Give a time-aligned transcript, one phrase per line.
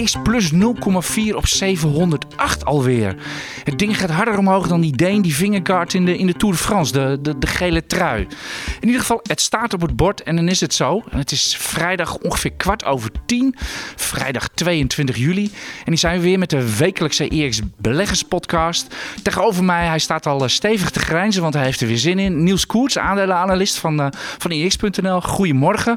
[0.00, 0.58] AX plus 0,4
[1.34, 3.16] op 708 alweer.
[3.64, 6.54] Het ding gaat harder omhoog dan die Deen, die Vingegaard in de, in de Tour
[6.54, 8.20] de France, de, de, de gele trui.
[8.80, 11.02] In ieder geval, het staat op het bord en dan is het zo.
[11.10, 13.54] En het is vrijdag ongeveer kwart over tien,
[13.96, 15.50] vrijdag 22 juli.
[15.84, 18.94] En die zijn we weer met de wekelijkse EX Beleggers podcast.
[19.22, 22.18] Tegenover mij, hij staat al eh, stevig te grijnzen, want hij heeft er weer zin
[22.18, 22.42] in.
[22.42, 24.06] Niels Koerts, aandelenanalist van, uh,
[24.38, 25.20] van EX.nl.
[25.20, 25.96] Goedemorgen.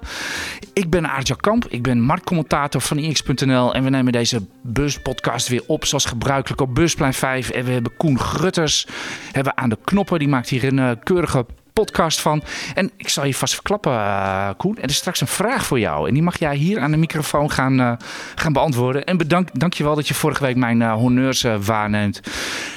[0.73, 5.63] Ik ben Aartja Kamp, ik ben marktcommentator van EX.nl en we nemen deze buspodcast weer
[5.67, 7.49] op zoals gebruikelijk op Busplein 5.
[7.49, 8.87] En we hebben Koen Grutters
[9.31, 10.19] hebben aan de knoppen.
[10.19, 11.45] Die maakt hier een uh, keurige
[11.83, 12.43] podcast van.
[12.73, 14.77] En ik zal je vast verklappen, uh, Koen.
[14.81, 16.07] Er is straks een vraag voor jou.
[16.07, 17.91] En die mag jij hier aan de microfoon gaan, uh,
[18.35, 19.05] gaan beantwoorden.
[19.05, 22.21] En bedank, dank je wel dat je vorige week mijn uh, honneurs waarneemt.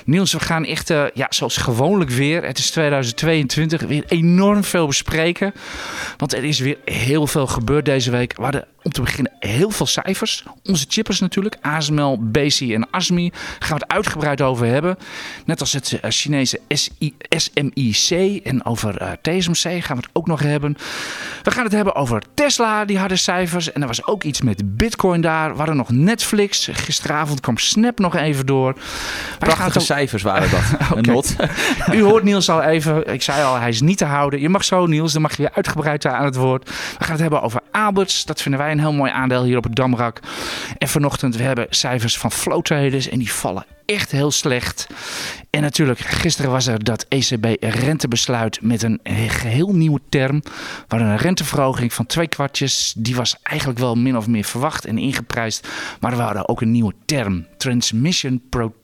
[0.04, 2.44] Niels, we gaan echt, ja, zoals gewoonlijk weer.
[2.44, 3.82] Het is 2022.
[3.82, 5.52] Weer enorm veel bespreken.
[6.16, 8.36] Want er is weer heel veel gebeurd deze week.
[8.36, 10.44] We hadden om te beginnen heel veel cijfers.
[10.64, 13.30] Onze chippers natuurlijk, ASML, BC en ASMI.
[13.58, 14.96] Gaan we het uitgebreid over hebben.
[15.44, 16.60] Net als het Chinese
[17.28, 20.76] SMIC en over uh, TSMC gaan we het ook nog hebben.
[21.42, 23.72] We gaan het hebben over Tesla, die harde cijfers.
[23.72, 25.50] En er was ook iets met Bitcoin daar.
[25.50, 26.68] We hadden nog Netflix.
[26.72, 28.74] Gisteravond kwam Snap nog even door.
[29.38, 29.84] Prachtige ook...
[29.84, 30.62] cijfers waren dat.
[30.98, 31.14] okay.
[31.14, 31.36] not.
[31.92, 33.12] U hoort Niels al even.
[33.12, 34.40] Ik zei al, hij is niet te houden.
[34.40, 35.12] Je mag zo, Niels.
[35.12, 36.70] Dan mag je weer uitgebreid aan het woord.
[36.98, 38.24] We gaan het hebben over Alberts.
[38.24, 40.20] Dat vinden wij een heel mooi aandeel hier op het Damrak.
[40.78, 43.08] En vanochtend, we hebben cijfers van flow traders.
[43.08, 44.86] En die vallen echt heel slecht.
[45.50, 50.42] En natuurlijk, gisteren was er dat ECB-rentebesluit met een geheel nieuwe term.
[50.88, 54.98] Waar een renteverhoging van twee kwartjes, die was eigenlijk wel min of meer verwacht en
[54.98, 55.68] ingeprijsd.
[56.00, 58.79] Maar we hadden ook een nieuwe term, Transmission Protection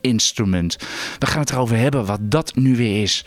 [0.00, 0.76] Instrument.
[1.18, 3.24] We gaan het erover hebben wat dat nu weer is.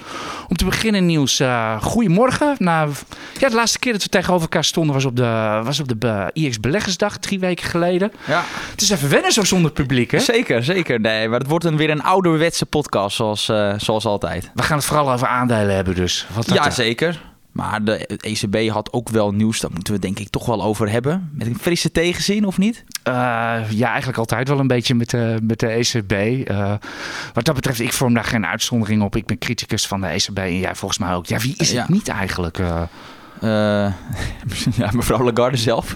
[0.48, 2.56] Om te beginnen nieuws, uh, goedemorgen.
[2.58, 2.92] Nou,
[3.40, 6.30] ja, de laatste keer dat we tegenover elkaar stonden was op de, was op de
[6.36, 8.12] uh, IX Beleggersdag, drie weken geleden.
[8.28, 8.44] Ja.
[8.72, 10.20] Het is even wennen zo zonder publiek, hè?
[10.20, 11.00] Zeker, zeker.
[11.00, 14.52] Nee, maar het wordt een, weer een ouderwetse podcast, zoals, uh, zoals altijd.
[14.54, 16.28] We gaan het vooral over aandelen hebben dus.
[16.34, 17.33] Wat ja, zeker.
[17.54, 20.90] Maar de ECB had ook wel nieuws, daar moeten we denk ik toch wel over
[20.90, 21.30] hebben.
[21.34, 22.84] Met een frisse tegenzin, of niet?
[23.08, 23.14] Uh,
[23.70, 26.12] ja, eigenlijk altijd wel een beetje met de, met de ECB.
[26.50, 26.74] Uh,
[27.34, 29.16] wat dat betreft, ik vorm daar geen uitzondering op.
[29.16, 31.26] Ik ben criticus van de ECB en jij volgens mij ook.
[31.26, 31.86] Ja, wie is het ja.
[31.88, 32.58] niet eigenlijk?
[32.58, 32.82] Uh, uh,
[34.82, 35.94] ja, mevrouw Lagarde zelf.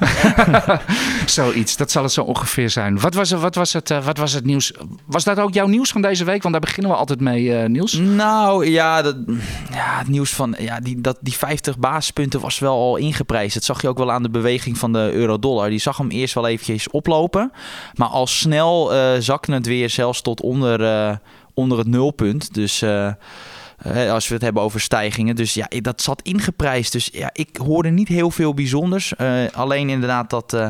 [1.25, 2.99] Zoiets, dat zal het zo ongeveer zijn.
[2.99, 4.73] Wat was, wat, was het, uh, wat was het nieuws?
[5.05, 6.41] Was dat ook jouw nieuws van deze week?
[6.41, 7.93] Want daar beginnen we altijd mee, uh, Niels.
[7.93, 9.15] Nou ja, dat,
[9.71, 13.53] ja het nieuws van ja, die, dat, die 50 basispunten was wel al ingeprijsd.
[13.53, 15.69] Dat zag je ook wel aan de beweging van de euro-dollar.
[15.69, 17.51] Die zag hem eerst wel eventjes oplopen.
[17.93, 21.19] Maar al snel zakte het weer zelfs tot onder,
[21.53, 22.53] onder het nulpunt.
[22.53, 22.81] Dus...
[22.81, 23.11] Uh,
[24.11, 25.35] als we het hebben over stijgingen.
[25.35, 26.91] Dus ja, dat zat ingeprijsd.
[26.91, 29.13] Dus ja, ik hoorde niet heel veel bijzonders.
[29.17, 30.67] Uh, alleen inderdaad dat uh,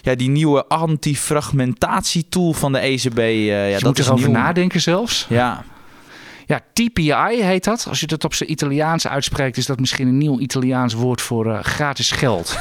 [0.00, 3.18] ja, die nieuwe antifragmentatietool van de ECB.
[3.18, 5.26] ja, je dat moet erover nadenken zelfs.
[5.28, 5.64] Ja.
[6.46, 7.86] Ja, TPI heet dat.
[7.88, 11.46] Als je dat op zijn Italiaans uitspreekt, is dat misschien een nieuw Italiaans woord voor
[11.46, 12.58] uh, gratis geld.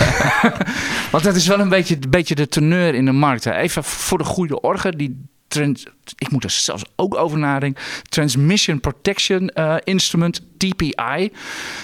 [1.12, 3.44] Want dat is wel een beetje, beetje de teneur in de markt.
[3.44, 3.54] Hè.
[3.54, 5.84] Even voor de goede orde, die trend,
[6.18, 7.82] ik moet er zelfs ook over nadenken.
[8.08, 11.32] Transmission Protection uh, Instrument, TPI.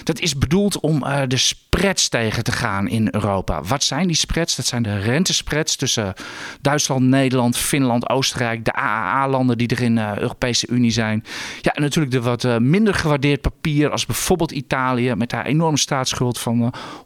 [0.04, 1.36] Dat is bedoeld om uh, de
[1.76, 3.62] spreads tegen te gaan in Europa.
[3.62, 4.56] Wat zijn die spreads?
[4.56, 6.14] Dat zijn de rentespreads tussen
[6.60, 11.24] Duitsland, Nederland, Finland, Oostenrijk, de AAA-landen die er in de uh, Europese Unie zijn.
[11.60, 15.78] Ja, en natuurlijk de wat uh, minder gewaardeerd papier als bijvoorbeeld Italië met haar enorme
[15.78, 17.04] staatsschuld van 150%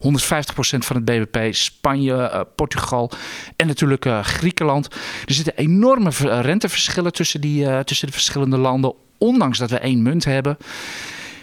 [0.79, 3.11] van het BBP, Spanje, Portugal
[3.57, 4.87] en natuurlijk Griekenland.
[5.25, 10.25] Er zitten enorme renteverschillen tussen, die, tussen de verschillende landen, ondanks dat we één munt
[10.25, 10.57] hebben.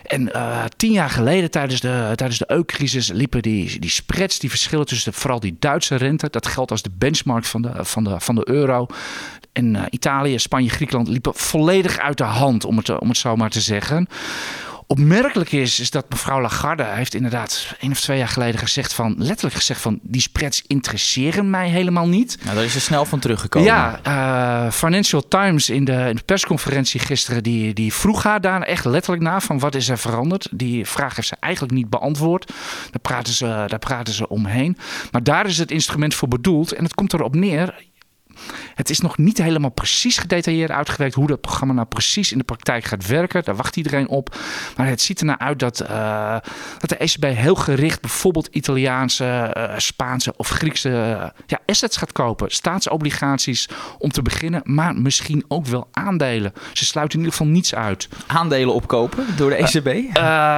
[0.05, 4.49] En uh, tien jaar geleden, tijdens de, tijdens de crisis liepen die, die spreads, die
[4.49, 8.19] verschillen tussen vooral die Duitse rente, dat geldt als de benchmark van de, van de,
[8.19, 8.87] van de euro.
[9.53, 13.35] En uh, Italië, Spanje, Griekenland liepen volledig uit de hand, om het, om het zo
[13.35, 14.07] maar te zeggen.
[14.87, 19.15] Opmerkelijk is, is dat mevrouw Lagarde heeft inderdaad één of twee jaar geleden gezegd van,
[19.17, 22.37] letterlijk gezegd van, die spreads interesseren mij helemaal niet.
[22.43, 23.67] Nou, daar is er snel van teruggekomen.
[23.67, 28.61] Ja, uh, Financial Times in de, in de, persconferentie gisteren, die, die vroeg haar daar
[28.61, 30.47] echt letterlijk naar van wat is er veranderd.
[30.51, 32.47] Die vraag heeft ze eigenlijk niet beantwoord.
[32.91, 34.77] Daar praten ze, daar praten ze omheen.
[35.11, 37.83] Maar daar is het instrument voor bedoeld en het komt erop neer,
[38.73, 42.43] het is nog niet helemaal precies gedetailleerd uitgewerkt hoe dat programma nou precies in de
[42.43, 43.43] praktijk gaat werken.
[43.43, 44.35] Daar wacht iedereen op.
[44.77, 46.37] Maar het ziet er naar uit dat, uh,
[46.77, 52.11] dat de ECB heel gericht bijvoorbeeld Italiaanse, uh, Spaanse of Griekse uh, ja, assets gaat
[52.11, 52.51] kopen.
[52.51, 56.53] Staatsobligaties om te beginnen, maar misschien ook wel aandelen.
[56.73, 58.07] Ze sluiten in ieder geval niets uit.
[58.27, 60.17] Aandelen opkopen door de ECB?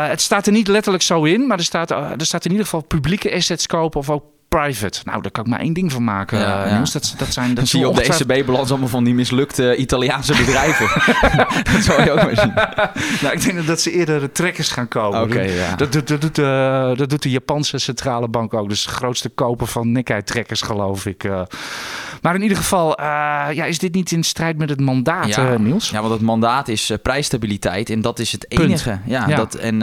[0.09, 2.81] het staat er niet letterlijk zo in, maar er staat, er staat in ieder geval
[2.81, 4.99] publieke assets kopen of ook private.
[5.03, 6.39] Nou, daar kan ik maar één ding van maken.
[6.39, 6.83] Ja, ja.
[6.91, 10.87] Dat, dat zijn, dat zie je op de ECB-balans allemaal van die mislukte Italiaanse bedrijven.
[11.73, 12.53] dat zou je ook maar zien.
[13.21, 15.21] nou, ik denk dat ze eerder de trekkers gaan komen.
[15.21, 15.75] Okay, ja.
[15.75, 18.69] dat, dat, dat, doet, uh, dat doet de Japanse centrale bank ook.
[18.69, 21.23] Dus de grootste koper van Nikkei-trekkers, geloof ik.
[21.23, 21.41] Uh.
[22.27, 23.05] Maar in ieder geval, uh,
[23.53, 25.57] ja, is dit niet in strijd met het mandaat, ja.
[25.57, 25.89] Niels?
[25.89, 27.89] Ja, want het mandaat is prijsstabiliteit.
[27.89, 28.99] En dat is het enige.
[29.05, 29.81] Ja, Dat, en,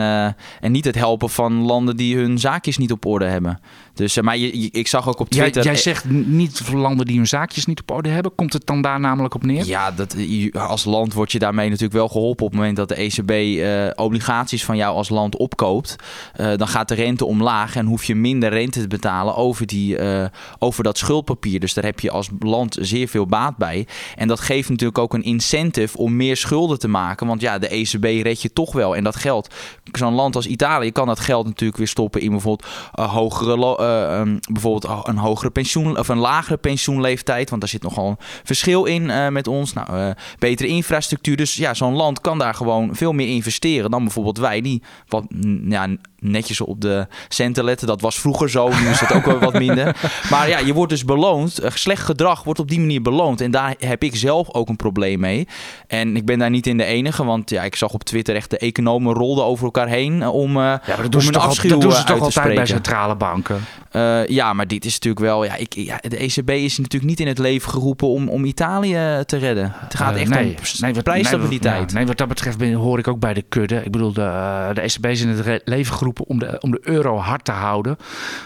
[0.61, 3.61] en niet het helpen van landen die hun zaakjes niet op orde hebben.
[3.95, 5.63] Dus, maar je, ik zag ook op Twitter...
[5.63, 8.35] Jij, jij zegt niet voor landen die hun zaakjes niet op orde hebben.
[8.35, 9.67] Komt het dan daar namelijk op neer?
[9.67, 10.17] Ja, dat,
[10.53, 12.45] als land word je daarmee natuurlijk wel geholpen.
[12.45, 15.97] Op het moment dat de ECB uh, obligaties van jou als land opkoopt...
[16.41, 19.99] Uh, dan gaat de rente omlaag en hoef je minder rente te betalen over, die,
[19.99, 20.25] uh,
[20.59, 21.61] over dat schuldpapier.
[21.61, 23.87] Dus daar heb je als land zeer veel baat bij.
[24.17, 27.27] En dat geeft natuurlijk ook een incentive om meer schulden te maken.
[27.27, 28.97] Want ja, de ECB red je toch wel.
[28.97, 29.55] En dat geld,
[29.93, 35.07] zo'n land als Italië kan dat geld natuurlijk weer stoppen in bijvoorbeeld hogere uh, bijvoorbeeld
[35.09, 37.49] een hogere pensioen of een lagere pensioenleeftijd.
[37.49, 39.73] Want daar zit nogal een verschil in uh, met ons.
[39.73, 41.37] Nou, betere infrastructuur.
[41.37, 45.25] Dus ja, zo'n land kan daar gewoon veel meer investeren dan bijvoorbeeld wij, die wat
[45.69, 45.89] ja,
[46.25, 47.87] netjes op de centen letten.
[47.87, 49.97] Dat was vroeger zo, nu is het ook wel wat minder.
[50.31, 51.61] Maar ja, je wordt dus beloond.
[51.75, 53.41] Slecht gedrag wordt op die manier beloond.
[53.41, 55.49] En daar heb ik zelf ook een probleem mee.
[55.87, 58.51] En ik ben daar niet in de enige, want ja, ik zag op Twitter echt
[58.51, 61.81] de economen rolden over elkaar heen om, uh, ja, maar dat doen ze toch, dat
[61.81, 63.65] doen ze toch altijd bij centrale banken?
[63.93, 65.45] Uh, ja, maar dit is natuurlijk wel.
[65.45, 69.23] Ja, ik, ja, de ECB is natuurlijk niet in het leven geroepen om, om Italië
[69.27, 69.73] te redden.
[69.75, 71.79] Het gaat echt nee, om nee, wat, prijsstabiliteit.
[71.79, 73.77] Nee, ja, nee, wat dat betreft ben, hoor ik ook bij de kudde.
[73.85, 77.17] Ik bedoel, de, de ECB is in het leven geroepen om de, om de euro
[77.17, 77.97] hard te houden.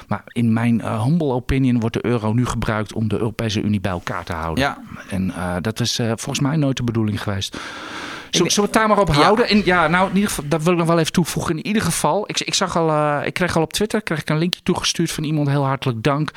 [0.09, 3.81] Maar in mijn uh, humble opinion wordt de euro nu gebruikt om de Europese Unie
[3.81, 4.65] bij elkaar te houden.
[4.65, 4.79] Ja.
[5.11, 7.57] En dat is volgens mij nooit de bedoeling geweest.
[8.31, 9.45] Zullen we het daar maar op houden?
[9.45, 9.51] Ja.
[9.51, 11.57] En ja, nou, in ieder geval, dat wil ik nog wel even toevoegen.
[11.57, 14.31] In ieder geval, ik, ik zag al, uh, ik kreeg al op Twitter kreeg ik
[14.31, 15.49] een linkje toegestuurd van iemand.
[15.49, 16.31] Heel hartelijk dank.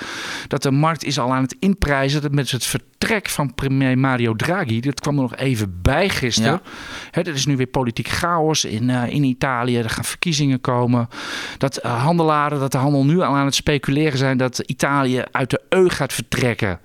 [0.48, 2.22] Dat de markt is al aan het inprijzen.
[2.22, 6.62] Dat met het vertrek van premier Mario Draghi, dat kwam er nog even bij gisteren.
[6.64, 6.72] Ja.
[7.12, 9.78] Hè, er is nu weer politiek chaos in, uh, in Italië.
[9.78, 11.08] Er gaan verkiezingen komen.
[11.58, 15.50] Dat uh, handelaren, dat de handel nu al aan het speculeren zijn dat Italië uit
[15.50, 16.80] de EU gaat vertrekken.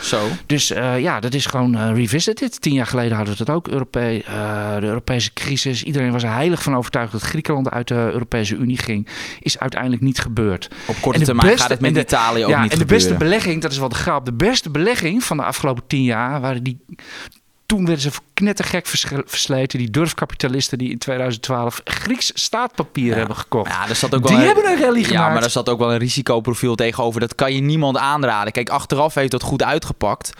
[0.00, 0.28] Zo.
[0.46, 2.60] Dus uh, ja, dat is gewoon uh, revisited.
[2.60, 3.68] Tien jaar geleden hadden we het ook.
[3.68, 5.82] Europe uh, de Europese crisis.
[5.82, 9.08] Iedereen was er heilig van overtuigd dat Griekenland uit de Europese Unie ging.
[9.40, 10.70] Is uiteindelijk niet gebeurd.
[10.86, 13.08] Op korte termijn beste, gaat het met de, Italië ook ja, niet en de gebeuren.
[13.08, 14.24] beste belegging, dat is wel de grap.
[14.24, 16.84] De beste belegging van de afgelopen tien jaar waren die
[17.74, 18.86] toen werden ze knettergek
[19.26, 19.78] versleten.
[19.78, 23.16] Die durfkapitalisten die in 2012 Grieks staatpapier ja.
[23.16, 23.70] hebben gekocht.
[23.70, 25.34] Ja, er zat ook wel die een, hebben een rally ja, gemaakt.
[25.34, 27.20] maar er zat ook wel een risicoprofiel tegenover.
[27.20, 28.52] Dat kan je niemand aanraden.
[28.52, 30.32] Kijk, achteraf heeft dat goed uitgepakt.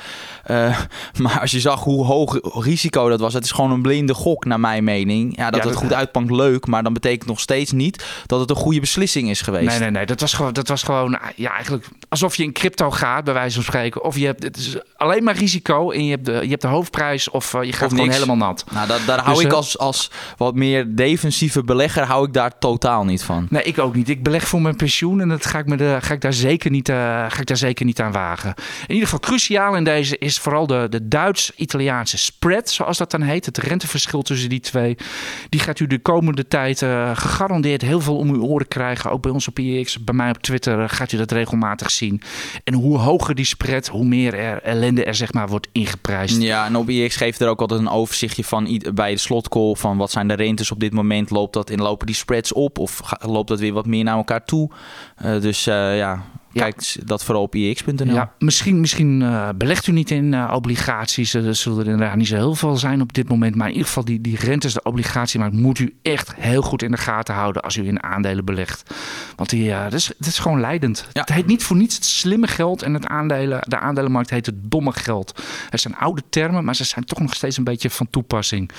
[0.50, 0.78] Uh,
[1.22, 4.44] maar als je zag hoe hoog risico dat was, het is gewoon een blinde gok
[4.44, 5.36] naar mijn mening.
[5.36, 6.66] Ja, dat ja, het goed uitpakt, leuk.
[6.66, 9.68] Maar dan betekent nog steeds niet dat het een goede beslissing is geweest.
[9.68, 10.06] Nee, nee, nee.
[10.06, 13.54] Dat was gewoon, dat was gewoon ja, eigenlijk alsof je in crypto gaat, bij wijze
[13.54, 14.04] van spreken.
[14.04, 16.68] Of je hebt het is alleen maar risico en je hebt de, je hebt de
[16.68, 18.64] hoofdprijs of uh, je gaat of gewoon helemaal nat.
[18.72, 22.32] Nou, dat, daar hou Dus, ik eh, als, als wat meer defensieve belegger hou ik
[22.32, 23.46] daar totaal niet van.
[23.50, 24.08] Nee, ik ook niet.
[24.08, 26.70] Ik beleg voor mijn pensioen en dat ga ik, me de, ga ik, daar, zeker
[26.70, 26.96] niet, uh,
[27.28, 28.54] ga ik daar zeker niet aan wagen.
[28.86, 33.22] In ieder geval cruciaal in deze is vooral de, de Duits-Italiaanse spread, zoals dat dan
[33.22, 33.46] heet.
[33.46, 34.96] Het renteverschil tussen die twee.
[35.48, 39.10] Die gaat u de komende tijd uh, gegarandeerd heel veel om uw oren krijgen.
[39.10, 42.22] Ook bij ons op IX, bij mij op Twitter uh, gaat u dat regelmatig zien.
[42.64, 46.42] En hoe hoger die spread, hoe meer er ellende er zeg maar wordt ingeprijsd.
[46.42, 49.96] Ja, en op IX geeft er ook altijd een overzichtje van bij de slotcall van
[49.96, 51.30] wat zijn de rentes op dit moment.
[51.30, 54.44] Loopt dat in lopen die spreads op of loopt dat weer wat meer naar elkaar
[54.44, 54.70] toe?
[55.24, 58.14] Uh, dus uh, ja, kijk dat vooral op ix.nl.
[58.14, 61.34] Ja, misschien misschien uh, belegt u niet in uh, obligaties.
[61.34, 63.54] Er zullen er inderdaad niet zo heel veel zijn op dit moment.
[63.54, 65.54] Maar in ieder geval die, die rentes, de obligatiemarkt...
[65.54, 68.94] moet u echt heel goed in de gaten houden als u in aandelen belegt.
[69.36, 71.08] Want die, uh, dat, is, dat is gewoon leidend.
[71.12, 71.20] Ja.
[71.20, 72.82] Het heet niet voor niets het slimme geld.
[72.82, 75.42] En het aandelen, de aandelenmarkt heet het domme geld.
[75.70, 78.70] Het zijn oude termen, maar ze zijn toch nog steeds een beetje van toepassing.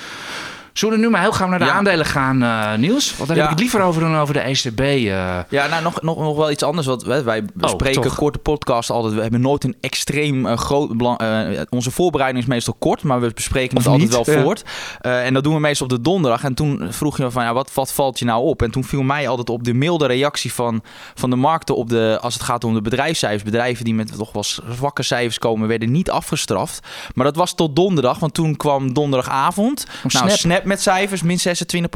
[0.78, 1.72] Zullen we nu maar heel gauw naar de Ja.
[1.72, 3.16] aandelen gaan, eh, Niels?
[3.16, 3.42] Want daar Ja.
[3.42, 4.80] heb ik het liever over dan over de ECB.
[4.80, 5.04] eh.
[5.48, 6.86] Ja, nou nog, nog, nog wel iets anders.
[6.86, 8.14] Want wij, wij bespreken toch?
[8.14, 9.14] korte podcast altijd.
[9.14, 10.96] We hebben nooit een extreem eh, groot...
[10.96, 14.64] belang- onze voorbereiding is meestal kort, maar we bespreken Of het altijd wel voort.
[15.00, 16.44] En dat doen we meestal op de donderdag.
[16.44, 18.62] En toen vroeg je me van, ja, wat, wat valt je nou op?
[18.62, 20.82] En toen viel mij altijd op de milde reactie van,
[21.14, 23.42] van de markten op de, als het gaat om de bedrijfscijfers.
[23.42, 26.86] Bedrijven die met toch wel zwakke cijfers komen, werden niet afgestraft.
[27.14, 29.86] Maar dat was tot donderdag, want toen kwam donderdagavond.
[30.06, 30.24] Snap.
[30.24, 31.42] Nou, Snap met cijfers, min 26%.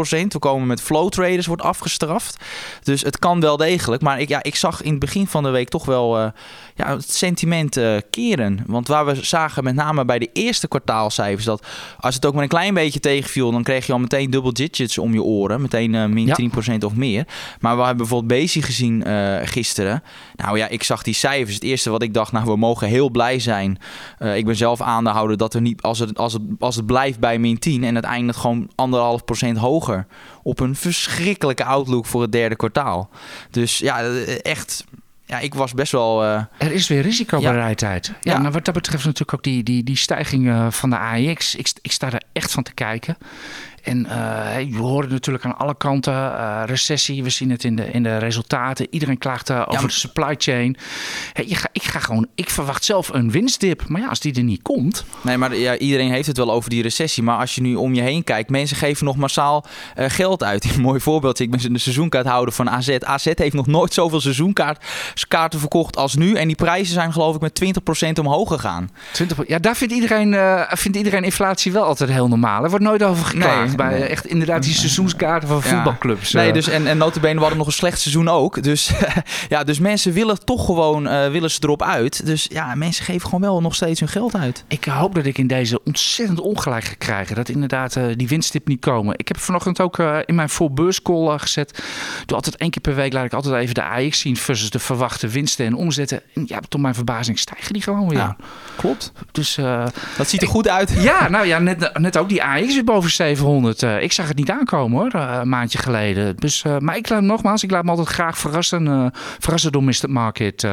[0.09, 2.37] We komen met flow traders, wordt afgestraft.
[2.83, 4.03] Dus het kan wel degelijk.
[4.03, 6.29] Maar ik, ja, ik zag in het begin van de week toch wel eh,
[6.81, 8.65] ja, het sentiment keren.
[8.67, 11.45] Want waar we zagen met name bij de eerste kwartaalcijfers...
[11.45, 11.67] dat
[12.01, 13.51] als het ook maar een klein beetje tegenviel...
[13.53, 15.61] dan kreeg je al meteen double digits om je oren.
[15.61, 16.37] Meteen eh, min Ja.
[16.73, 17.27] 10% of meer.
[17.61, 20.03] Maar we hebben bijvoorbeeld Bezi gezien eh, gisteren.
[20.37, 21.55] Nou ja, ik zag die cijfers.
[21.55, 23.79] Het eerste wat ik dacht, nou we mogen heel blij zijn.
[24.19, 25.83] Eh, ik ben zelf aandeelhouder dat er niet...
[25.83, 29.25] Als het, als het, als het blijft bij min 10 en het eindigt gewoon anderhalf
[29.25, 30.07] procent hoger...
[30.43, 33.11] op een verschrikkelijke outlook voor het derde kwartaal.
[33.51, 34.03] Dus ja,
[34.43, 34.85] echt...
[35.31, 36.23] Ja, ik was best wel...
[36.25, 38.07] eh, Er is weer risicobereidheid.
[38.07, 38.39] Ja, Ja.
[38.39, 41.55] nou, wat dat betreft natuurlijk ook die, die, die stijging eh, van de AEX.
[41.55, 43.17] Ik, ik sta er echt van te kijken.
[43.83, 46.13] En eh je hoort het natuurlijk aan alle kanten.
[46.15, 48.87] eh, recessie, we zien het in de, in de resultaten.
[48.91, 50.77] Iedereen klaagt eh, over maar- de supply chain.
[51.33, 53.89] Hey, je ga, ik ga gewoon, ik verwacht zelf een winstdip.
[53.89, 55.05] Maar ja, als die er niet komt.
[55.23, 57.23] Nee, maar ja, iedereen heeft het wel over die recessie.
[57.23, 59.65] Maar als je nu om je heen kijkt, mensen geven nog massaal
[59.97, 60.65] geld uit.
[60.75, 61.39] Een mooi voorbeeld.
[61.41, 62.97] Ik ben de seizoenkaarthouder van AZ.
[63.01, 66.35] AZ heeft nog nooit zoveel seizoenkaarten verkocht als nu.
[66.35, 67.63] En die prijzen zijn geloof ik met
[68.07, 68.91] 20% omhoog gegaan.
[69.13, 70.35] 20, ja, daar vindt iedereen,
[70.71, 72.63] vindt iedereen inflatie wel altijd heel normaal.
[72.65, 73.67] Er wordt nooit over geklaagd.
[73.69, 74.03] Nee, bij nee.
[74.03, 76.33] eh, echt inderdaad die seizoenskaarten van voetbalclubs.
[76.33, 76.55] Nee, eh.
[76.55, 78.63] dus en, en notabene, we hadden nog een slecht seizoen ook.
[78.63, 78.91] Dus,
[79.49, 82.27] ja, dus mensen willen toch gewoon eh, willen ze erop uit.
[82.27, 84.65] Dus ja, mensen geven gewoon wel nog steeds hun geld uit.
[84.69, 87.37] Ik hoop dat ik in deze ontzettend ongelijk ga krijgen.
[87.37, 89.15] Dat inderdaad eh, die winststip niet komen.
[89.17, 91.83] Ik heb vanochtend ook in mijn voorbeurscall gezet.
[92.27, 94.79] Doe altijd één keer per week laat ik altijd even de AX zien versus de
[94.79, 96.23] verwachte winsten en omzetten.
[96.35, 98.19] En ja, tot mijn verbazing stijgen die gewoon weer.
[98.19, 98.37] Ja.
[98.77, 99.13] Klopt.
[99.33, 99.59] Dus
[100.17, 100.93] Dat ziet er goed uit.
[100.99, 103.60] ja, nou ja, net, net ook die AX weer boven 700.
[103.69, 106.37] Eh, ik zag het niet aankomen hoor, eh, een maandje geleden.
[106.37, 109.13] Dus, eh, maar ik laat nogmaals, ik laat me altijd graag verrassen.
[109.39, 109.95] verrassen door Mr.
[110.09, 110.67] Market.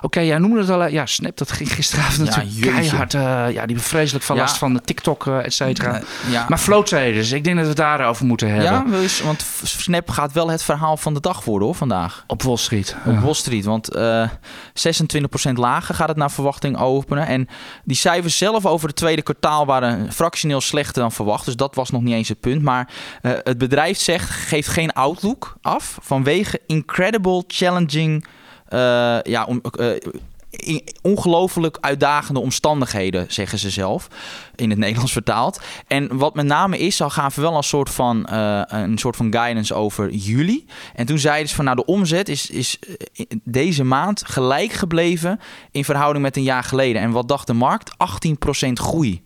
[0.00, 0.86] Oké, jij noemde het al.
[0.86, 3.12] Ja, Snap, dat ging gisteravond Ja, natuurlijk keihard.
[3.54, 4.42] ja, die vreselijk van Ja.
[4.42, 6.00] last van de TikTok, et cetera.
[6.30, 6.44] Ja.
[6.48, 8.64] Maar flow traders, ik denk dat we het daarover moeten hebben.
[8.72, 12.24] Ja, wil je- want Snap gaat wel het verhaal van de dag worden hoor, vandaag.
[12.26, 12.96] Op Wall Street.
[13.06, 13.64] Op Wall Street.
[13.64, 14.28] Want eh
[14.74, 17.26] 26% lager gaat het naar verwachting openen.
[17.26, 17.48] En
[17.84, 21.44] die cijfers zelf over het tweede kwartaal waren fractioneel slechter dan verwacht.
[21.44, 22.62] Dus dat was nog niet eens het punt.
[22.62, 22.88] Maar
[23.22, 28.26] eh, het bedrijf zegt, geeft geen outlook af vanwege incredible challenging...
[28.68, 29.88] eh, ja, om, eh,
[31.02, 34.08] ongelooflijk uitdagende omstandigheden, zeggen ze zelf.
[34.54, 35.60] In het Nederlands vertaald.
[35.86, 39.74] En wat met name is, al gaven wel een soort van, een soort van guidance
[39.74, 40.66] over juli.
[40.94, 42.78] En toen zeiden ze van, nou de omzet is, is
[43.44, 45.40] deze maand gelijk gebleven
[45.70, 47.02] in verhouding met een jaar geleden.
[47.02, 47.90] En wat dacht de markt?
[48.68, 49.22] 18% groei.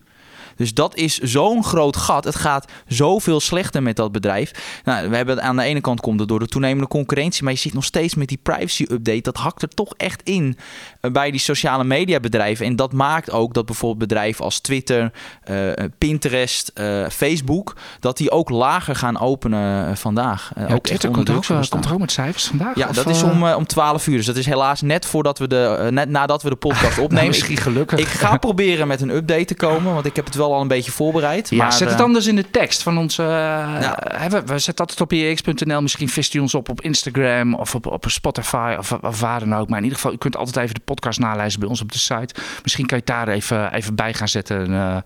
[0.55, 2.23] Dus dat is zo'n groot gat.
[2.23, 4.81] Het gaat zoveel slechter met dat bedrijf.
[4.83, 7.59] Nou, we hebben aan de ene kant komt het door de toenemende concurrentie, maar je
[7.59, 9.21] ziet nog steeds met die privacy update.
[9.21, 10.57] Dat hakt er toch echt in
[11.01, 12.65] eh, bij die sociale media bedrijven.
[12.65, 15.11] En dat maakt ook dat bijvoorbeeld bedrijven als Twitter,
[15.43, 20.51] eh, Pinterest, eh, Facebook, dat die ook lager gaan openen vandaag.
[20.55, 22.75] Ja, ook Twitter komt, er ook, komt er ook met cijfers vandaag?
[22.75, 24.17] Ja, Of, dat is om, om 12 uur.
[24.17, 27.27] Dus dat is helaas net voordat we de, net nadat we de podcast nou, opnemen.
[27.27, 27.99] misschien gelukkig.
[27.99, 30.67] Ik ga proberen met een update te komen, want ik heb het wel al een
[30.67, 31.49] beetje voorbereid.
[31.49, 33.23] Ja, maar, zet het eh, anders in de tekst van onze.
[33.23, 35.81] eh, hè, we, we zetten altijd op ix.nl.
[35.81, 39.55] Misschien vist u ons op op Instagram of op, op Spotify of, of waar dan
[39.55, 39.69] ook.
[39.69, 41.97] Maar in ieder geval, u kunt altijd even de podcast nalijsten bij ons op de
[41.99, 42.35] site.
[42.63, 44.97] Misschien kan je het daar even, even bij gaan zetten, eh,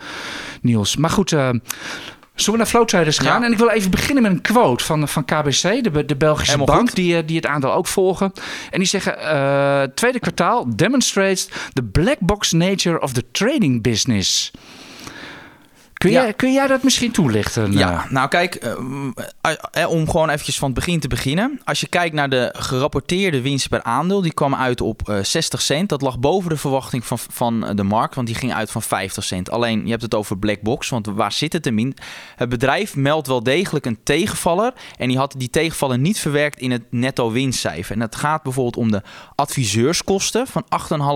[0.62, 0.96] Niels.
[0.96, 1.36] Maar goed.
[2.36, 3.40] Zullen we naar Flow Traders gaan?
[3.40, 3.46] Ja.
[3.46, 6.76] En ik wil even beginnen met een quote van, van KBC, de, de Belgische Helemaal
[6.76, 6.96] bank, goed.
[6.96, 8.32] die, die het aandeel ook volgen.
[8.72, 14.52] En die zeggen: eh, tweede kwartaal demonstrates the black box nature of the trading business.
[15.98, 16.22] Kun, Ja.
[16.22, 17.72] jij, kun jij dat misschien toelichten?
[17.72, 18.12] Ja, eh?
[18.12, 18.72] nou kijk, eh,
[19.72, 21.62] eh, om gewoon eventjes van het begin te beginnen.
[21.64, 25.62] Als je kijkt naar de gerapporteerde winst per aandeel, die kwam uit op eh, 60
[25.62, 25.90] cent.
[25.90, 29.24] Dat lag boven de verwachting van, van de markt, want die ging uit van 50
[29.24, 29.50] cent.
[29.50, 31.96] Alleen, je hebt het over black box, want waar zit het hem in?
[32.36, 36.72] Het bedrijf meldt wel degelijk een tegenvaller en die had die tegenvaller niet verwerkt in
[36.72, 37.96] het netto winstcijfer.
[37.96, 39.02] En het gaat bijvoorbeeld om de
[39.36, 40.66] adviseurskosten van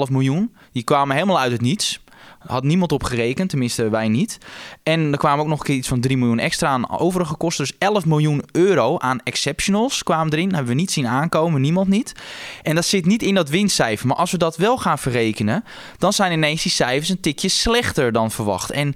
[0.07, 0.55] 8,5 miljoen.
[0.71, 1.99] Die kwamen helemaal uit het niets.
[2.47, 4.37] Had niemand op gerekend, tenminste wij niet.
[4.83, 7.65] En er kwamen ook nog een keer iets van 3 miljoen extra aan overige kosten.
[7.65, 10.53] Dus 11 miljoen euro aan exceptionals kwamen erin.
[10.53, 12.13] Hebben we niet zien aankomen, niemand niet.
[12.61, 14.07] En dat zit niet in dat winstcijfer.
[14.07, 15.63] Maar als we dat wel gaan verrekenen,
[15.97, 18.71] dan zijn ineens die cijfers een tikje slechter dan verwacht.
[18.71, 18.95] En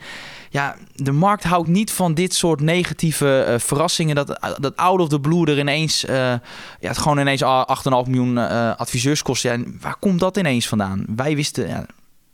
[0.49, 4.15] ja, de markt houdt niet van dit soort negatieve uh, verrassingen.
[4.15, 6.39] Dat, dat out of the blue er ineens, uh, ja,
[6.79, 8.37] het gewoon ineens 8,5 miljoen
[8.77, 9.43] adviseurs kost.
[9.43, 11.05] Ja, waar komt dat ineens vandaan?
[11.15, 11.85] Wij wisten, ja,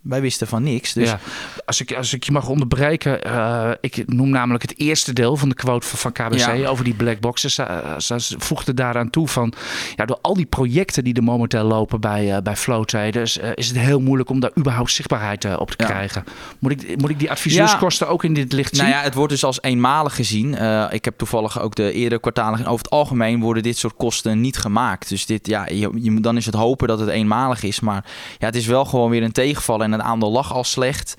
[0.02, 0.94] wij wisten van niks.
[0.94, 1.10] Dus...
[1.10, 1.20] Ja,
[1.66, 5.50] als, ik, als ik je mag onderbreken, uh, ik noem namelijk het eerste deel van
[5.50, 7.54] de quote van, van KBC over die black boxes.
[7.54, 9.54] Ze, ze voegde daaraan toe van,
[9.96, 13.50] ja, door al die projecten die er momenteel lopen bij, uh, bij flow traders, uh,
[13.56, 15.90] is het heel moeilijk om daar überhaupt zichtbaarheid op te ja.
[15.90, 16.24] krijgen.
[16.60, 18.86] Moet ik, moet ik die adviseurskosten ook in dit licht zien?
[18.86, 20.54] Nou ja, het wordt dus als eenmalig gezien.
[20.92, 24.58] ik heb toevallig ook de eerdere kwartalen, over het algemeen worden dit soort kosten niet
[24.58, 25.10] gemaakt.
[25.10, 27.80] Dus dit, ja, je, je, dan is het hopen dat het eenmalig is.
[27.80, 28.06] Maar
[28.38, 31.18] ja, het is wel gewoon weer een tegenvallen en het aandeel lag al slecht.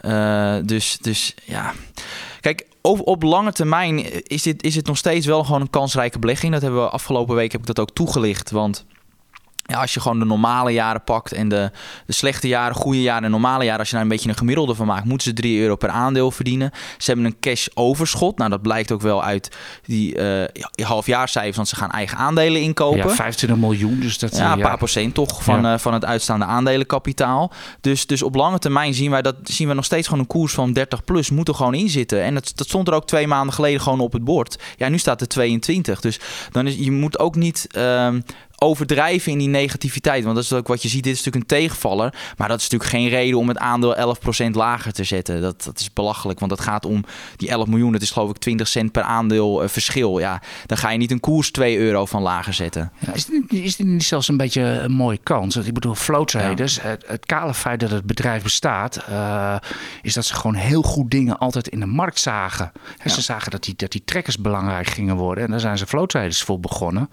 [0.00, 1.72] Uh, dus, dus ja.
[2.40, 6.18] Kijk, over, op lange termijn is, dit, is het nog steeds wel gewoon een kansrijke
[6.18, 6.52] belegging.
[6.52, 8.50] Dat hebben we afgelopen week heb ik dat ook toegelicht.
[8.50, 8.84] Want
[9.72, 11.70] ja, als je gewoon de normale jaren pakt en de,
[12.06, 14.74] de slechte jaren, goede jaren en normale jaren, als je daar een beetje een gemiddelde
[14.74, 16.70] van maakt, moeten ze 3 euro per aandeel verdienen.
[16.98, 18.38] Ze hebben een cash overschot.
[18.38, 23.08] Nou, dat blijkt ook wel uit die uh, halfjaarcijfers, want ze gaan eigen aandelen inkopen.
[23.08, 25.72] Ja, 25 miljoen, dus dat ja, een paar procent toch van, ja.
[25.72, 27.52] uh, van het uitstaande aandelenkapitaal.
[27.80, 30.52] Dus, dus op lange termijn zien wij dat zien we nog steeds gewoon een koers
[30.52, 32.22] van 30 plus moet er gewoon in zitten.
[32.22, 34.58] En dat, dat stond er ook twee maanden geleden gewoon op het bord.
[34.76, 36.00] Ja, nu staat er 22.
[36.00, 38.08] Dus dan is je moet ook niet uh,
[38.62, 40.24] overdrijven in die negativiteit.
[40.24, 41.04] Want dat is ook wat je ziet.
[41.04, 42.14] Dit is natuurlijk een tegenvaller.
[42.36, 44.16] Maar dat is natuurlijk geen reden om het aandeel
[44.50, 45.40] 11% lager te zetten.
[45.40, 46.38] Dat, dat is belachelijk.
[46.38, 47.04] Want dat gaat om
[47.36, 47.92] die 11 miljoen.
[47.92, 50.18] Dat is geloof ik 20 cent per aandeel uh, verschil.
[50.18, 52.92] Ja, dan ga je niet een koers 2 euro van lager zetten.
[52.98, 55.56] Ja, is, dit, is dit niet zelfs een beetje een mooie kans?
[55.56, 56.82] Ik bedoel, flow traders, ja.
[56.82, 59.56] het, het, kale feit dat het bedrijf bestaat, uh,
[60.02, 62.72] is dat ze gewoon heel goed dingen altijd in de markt zagen.
[63.04, 63.10] Ja.
[63.10, 65.44] Ze zagen dat die, dat die trekkers belangrijk gingen worden.
[65.44, 67.10] En daar zijn ze flow traders voor begonnen.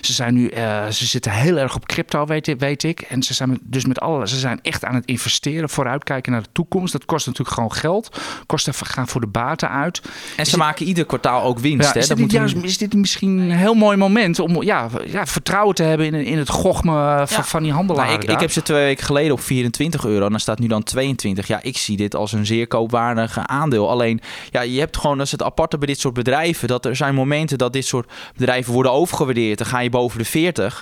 [0.00, 0.50] Ze zijn nu...
[0.50, 3.00] Uh, ze zitten heel erg op crypto, weet, weet ik.
[3.00, 6.48] En ze zijn dus met alle, ze zijn echt aan het investeren, vooruitkijken naar de
[6.52, 6.92] toekomst.
[6.92, 8.20] Dat kost natuurlijk gewoon geld.
[8.46, 10.02] Kosten gaan voor de baten uit.
[10.36, 11.86] En ze maken ieder kwartaal ook winst.
[11.86, 11.98] Ja, hè?
[11.98, 15.82] Is, dit juist, is dit misschien een heel mooi moment om ja, ja, vertrouwen te
[15.82, 17.44] hebben in, in het gochme van, ja.
[17.44, 18.12] van die handelaren?
[18.12, 20.24] Nou, ik, ik, heb ze twee weken geleden op 24 euro.
[20.24, 21.46] En dan staat nu dan 22.
[21.46, 23.90] Ja, ik zie dit als een zeer koopwaardige aandeel.
[23.90, 26.68] Alleen, ja, je hebt gewoon, dat is het aparte bij dit soort bedrijven.
[26.68, 29.58] Dat er zijn momenten dat dit soort bedrijven worden overgewaardeerd.
[29.58, 30.77] Dan ga je boven de 40.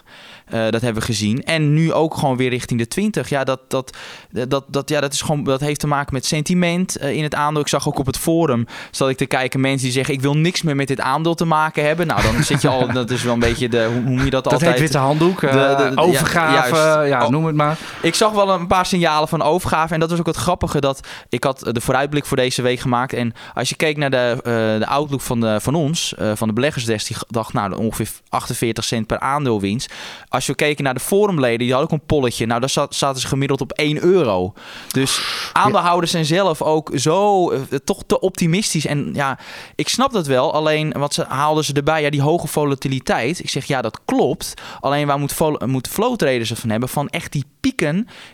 [0.54, 1.42] Uh, dat hebben we gezien.
[1.42, 3.28] En nu ook gewoon weer richting de 20.
[3.28, 3.96] Ja, dat, dat,
[4.30, 7.34] dat, dat, ja, dat, is gewoon, dat heeft te maken met sentiment uh, in het
[7.34, 7.62] aandeel.
[7.62, 10.14] Ik zag ook op het forum, zat ik te kijken, mensen die zeggen...
[10.14, 12.06] ik wil niks meer met dit aandeel te maken hebben.
[12.06, 14.44] Nou, dan zit je al, dat is wel een beetje de, hoe noem je dat,
[14.44, 14.70] dat altijd?
[14.70, 17.78] Dat witte handdoek, de, de, de, overgave, ja, ja oh, noem het maar.
[18.02, 19.94] Ik zag wel een paar signalen van overgave.
[19.94, 23.12] En dat was ook het grappige, dat ik had de vooruitblik voor deze week gemaakt.
[23.12, 24.38] En als je keek naar de,
[24.78, 27.06] de outlook van, de, van ons, van de beleggersdesk...
[27.06, 29.85] die dacht, nou, ongeveer 48 cent per aandeel winst
[30.28, 32.46] als we keken naar de forumleden, die hadden ook een polletje.
[32.46, 34.52] Nou, daar zat, zaten ze gemiddeld op 1 euro.
[34.88, 35.20] Dus
[35.52, 38.86] aandeelhouders zijn zelf ook zo uh, toch te optimistisch.
[38.86, 39.38] En ja,
[39.74, 40.52] ik snap dat wel.
[40.52, 43.38] Alleen wat ze haalden ze erbij, ja, die hoge volatiliteit.
[43.38, 44.54] Ik zeg ja, dat klopt.
[44.80, 45.34] Alleen waar moet,
[45.66, 46.88] moet flow traders ervan hebben?
[46.88, 47.44] Van echt die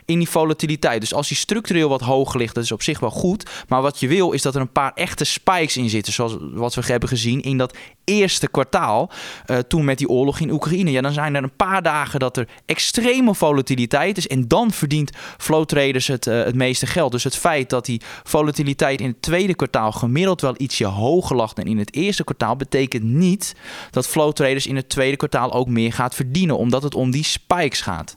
[0.05, 1.01] in die volatiliteit.
[1.01, 3.51] Dus als die structureel wat hoger ligt, dat is op zich wel goed.
[3.69, 6.13] Maar wat je wil is dat er een paar echte spikes in zitten.
[6.13, 9.11] Zoals wat we hebben gezien in dat eerste kwartaal.
[9.47, 10.91] Uh, toen met die oorlog in Oekraïne.
[10.91, 14.27] Ja, dan zijn er een paar dagen dat er extreme volatiliteit is.
[14.27, 17.13] En dan verdient flow traders het, uh, het meeste geld.
[17.13, 21.53] Dus het feit dat die volatiliteit in het tweede kwartaal gemiddeld wel ietsje hoger lag
[21.53, 22.57] dan in het eerste kwartaal.
[22.57, 23.55] betekent niet
[23.91, 26.59] dat flow traders in het tweede kwartaal ook meer gaat verdienen.
[26.59, 28.17] Omdat het om die spikes gaat.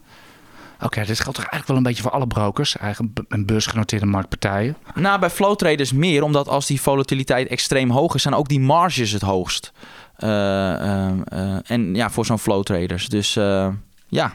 [0.82, 4.76] Oké, dit geldt toch eigenlijk wel een beetje voor alle brokers, eigenlijk een beursgenoteerde marktpartijen?
[4.94, 8.60] Nou, bij flow traders meer, omdat als die volatiliteit extreem hoog is, zijn ook die
[8.60, 9.72] marges het hoogst.
[10.20, 13.08] Uh, en ja, voor zo'n flow traders.
[13.08, 13.34] Dus
[14.08, 14.34] ja,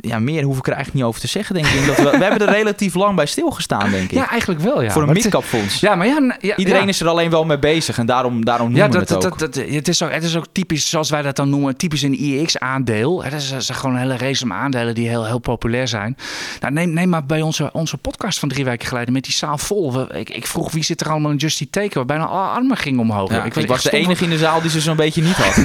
[0.00, 1.84] ja, meer hoef ik er eigenlijk niet over te zeggen, denk ik.
[1.84, 4.10] We, we hebben er relatief lang bij stilgestaan, denk ik.
[4.10, 4.90] Ja, eigenlijk wel, ja.
[4.90, 5.80] Voor een midcapfonds.
[5.80, 8.86] Ja, maar ja, ja Iedereen is er alleen wel mee bezig en daarom, daarom noemen
[8.86, 9.38] ja, dat, we het ook.
[9.38, 10.12] Dat, dat, het, is ook.
[10.12, 13.24] Het is ook typisch, zoals wij dat dan noemen, typisch een IEX-aandeel.
[13.24, 16.16] Het is, is gewoon een hele race van aandelen die heel, heel populair zijn.
[16.60, 19.58] Nou, neem, neem maar bij onze, onze podcast van drie weken geleden met die zaal
[19.58, 19.92] vol.
[19.92, 22.76] We, ik, ik vroeg wie zit er allemaal in Justy Taker, waar bijna alle armen
[22.76, 23.30] gingen omhoog.
[23.30, 25.56] Ja, ik, ik was de enige in de zaal die ze zo'n beetje niet had.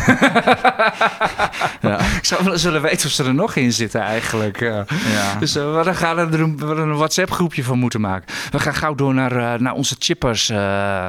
[1.91, 1.99] ja.
[1.99, 4.16] Ik zou wel zullen weten of ze er nog in zitten eigenlijk.
[4.59, 4.85] Ja.
[5.39, 8.35] Dus uh, we gaan er een, een WhatsApp-groepje van moeten maken.
[8.51, 11.07] We gaan gauw door naar, uh, naar onze chippers, uh,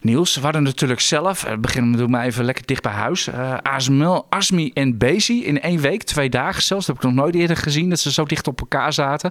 [0.00, 0.34] Niels.
[0.34, 3.28] We hadden natuurlijk zelf, beginnen we maar even lekker dicht bij huis.
[3.62, 6.86] ASML, ASMI en Bezi in één week, twee dagen zelfs.
[6.86, 9.30] Dat heb ik nog nooit eerder gezien, dat ze zo dicht op elkaar zaten.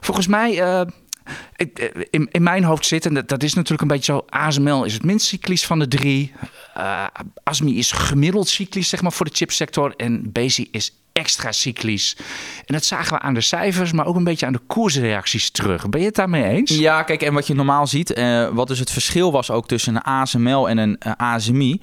[0.00, 0.86] Volgens mij...
[2.10, 4.24] In, in, mijn hoofd zit, en dat, dat, is natuurlijk een beetje zo...
[4.28, 6.32] ASML is het minst cyclisch van de drie.
[6.76, 7.04] Uh,
[7.42, 9.94] ASMI is gemiddeld cyclisch zeg maar, voor de chipsector.
[9.96, 12.16] En Bezi is extra cyclisch.
[12.64, 15.88] En dat zagen we aan de cijfers, maar ook een beetje aan de koersreacties terug.
[15.88, 16.70] Ben je het daarmee eens?
[16.70, 19.94] Ja, kijk, en wat je normaal ziet, uh, wat dus het verschil was ook tussen
[19.94, 21.80] een ASML en een uh, ASMI.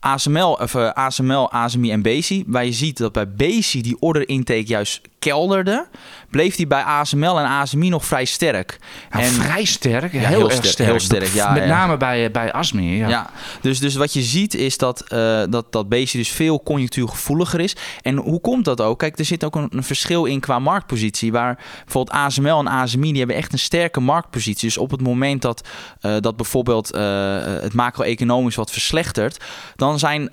[0.00, 2.44] ASML, of uh, ASML, ASMI en BASI.
[2.46, 5.86] Waar je ziet dat bij BASI die order intake juist kelderde,
[6.30, 8.78] bleef hij bij ASML en ASMI nog vrij sterk.
[9.10, 10.12] Nou, en, vrij sterk?
[10.12, 10.88] heel, heel, erg sterk.
[10.88, 12.96] Heel sterk ja, Met name bij, bij ASMI.
[12.96, 13.30] Ja.
[13.60, 17.76] Dus, dus wat je ziet is dat, uh, dat, dat BASI dus veel conjunctuurgevoeliger is.
[18.02, 18.98] En hoe komt dat ook?
[18.98, 21.32] Kijk, er zit ook een, een, verschil in qua marktpositie.
[21.32, 24.68] Waar bijvoorbeeld ASML en ASMI, die hebben echt een sterke marktpositie.
[24.68, 25.68] Dus op het moment dat,
[26.02, 27.00] uh, dat bijvoorbeeld uh,
[27.42, 29.44] het macro-economisch wat verslechtert,
[29.76, 30.28] dan zijn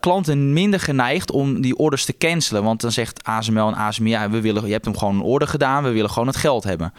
[0.00, 2.62] klanten minder geneigd om die orders te cancelen.
[2.62, 5.48] Want dan zegt ASML en ASMI, ja, we willen, je hebt hem gewoon een order
[5.48, 6.92] gedaan, we willen gewoon het geld hebben.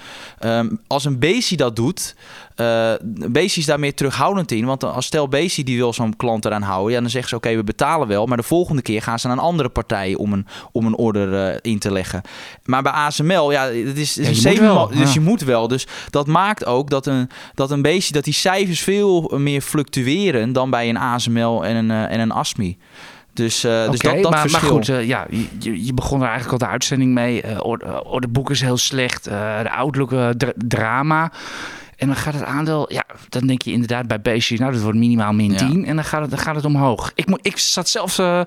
[0.45, 2.15] Um, als een BASI dat doet,
[2.55, 2.91] uh,
[3.29, 4.65] BASI is daar meer terughoudend in.
[4.65, 7.47] Want als stel BASI die wil zo'n klant eraan houden, ja, dan zeggen ze oké,
[7.47, 10.33] okay, we betalen wel, maar de volgende keer gaan ze naar een andere partij om
[10.33, 12.21] een, om een order uh, in te leggen.
[12.65, 15.13] Maar bij ASML, ja, het is, het is ja, je wel, dus ja.
[15.13, 15.67] je moet wel.
[15.67, 20.53] Dus dat maakt ook dat een, dat een BASI, dat die cijfers veel meer fluctueren
[20.53, 22.77] dan bij een ASML en een, uh, en een ASMI.
[23.33, 24.61] Dus, uh, okay, dus dat, dat maar, verschil.
[24.61, 25.27] maar goed, uh, ja,
[25.59, 27.43] je, je, begon er eigenlijk al de uitzending mee.
[27.45, 27.57] Uh,
[28.03, 29.23] orderboek is heel slecht.
[29.23, 31.31] de outlook dra drama.
[31.97, 34.97] En dan gaat het aandeel, ja, dan denk je inderdaad bij BC, nou dat wordt
[34.97, 35.87] minimaal min 10 ja.
[35.87, 37.11] en dan gaat, het, dan gaat het omhoog.
[37.15, 38.41] Ik, moet, ik zat zelf uh,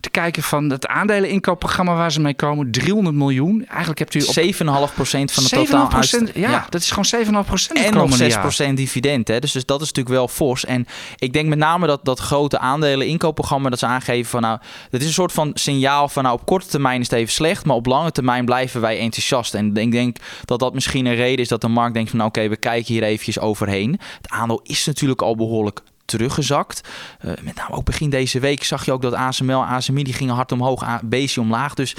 [0.00, 3.66] te kijken van het aandeleninkoopprogramma waar ze mee komen, 300 miljoen.
[3.66, 6.30] Eigenlijk hebt u op 7,5% van de totaal uit...
[6.34, 9.28] Ja, ja, dat is gewoon 7,5% En nog 6% dividend.
[9.28, 9.38] Hè?
[9.38, 10.64] Dus, dus dat is natuurlijk wel fors.
[10.64, 14.58] En ik denk met name dat dat grote aandeleninkoopprogramma dat ze aangeven van nou,
[14.90, 17.64] dat is een soort van signaal van nou op korte termijn is het even slecht,
[17.64, 19.54] maar op lange termijn blijven wij enthousiast.
[19.54, 22.30] En ik denk dat dat misschien een reden is dat de markt denkt van nou,
[22.30, 24.00] oké, okay, we kijken hier eventjes overheen.
[24.16, 26.88] Het aandeel is natuurlijk al behoorlijk teruggezakt.
[27.24, 30.34] Uh, met name ook begin deze week zag je ook dat ASML ASMI die gingen
[30.34, 31.74] hard omhoog, BC omlaag.
[31.74, 31.96] Dus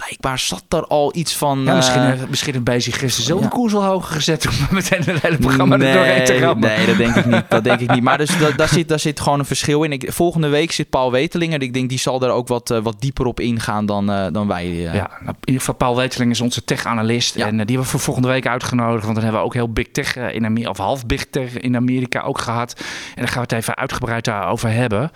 [0.00, 1.62] blijkbaar zat er al iets van...
[1.64, 3.46] Ja, misschien, uh, misschien een BC gisteren zelf ja.
[3.46, 4.48] de koers al hoger gezet...
[4.48, 6.68] om meteen het hele programma nee, er doorheen te rammen.
[6.68, 7.44] Nee, dat denk ik niet.
[7.48, 8.02] Dat denk ik niet.
[8.02, 9.92] Maar dus, da, daar, zit, daar zit gewoon een verschil in.
[9.92, 11.60] Ik, volgende week zit Paul Wetelingen.
[11.60, 14.46] Ik denk die zal er ook wat, uh, wat dieper op ingaan dan, uh, dan
[14.46, 14.66] wij.
[14.66, 17.36] Ja, nou, in ieder geval Paul Weteling is onze tech-analyst.
[17.36, 19.02] En die hebben we voor volgende week uitgenodigd.
[19.02, 20.70] Want dan hebben we ook heel big tech in Amerika...
[20.70, 22.74] of half big tech in Amerika ook gehad.
[23.14, 25.10] En daar gaan we het even uitgebreid daarover hebben.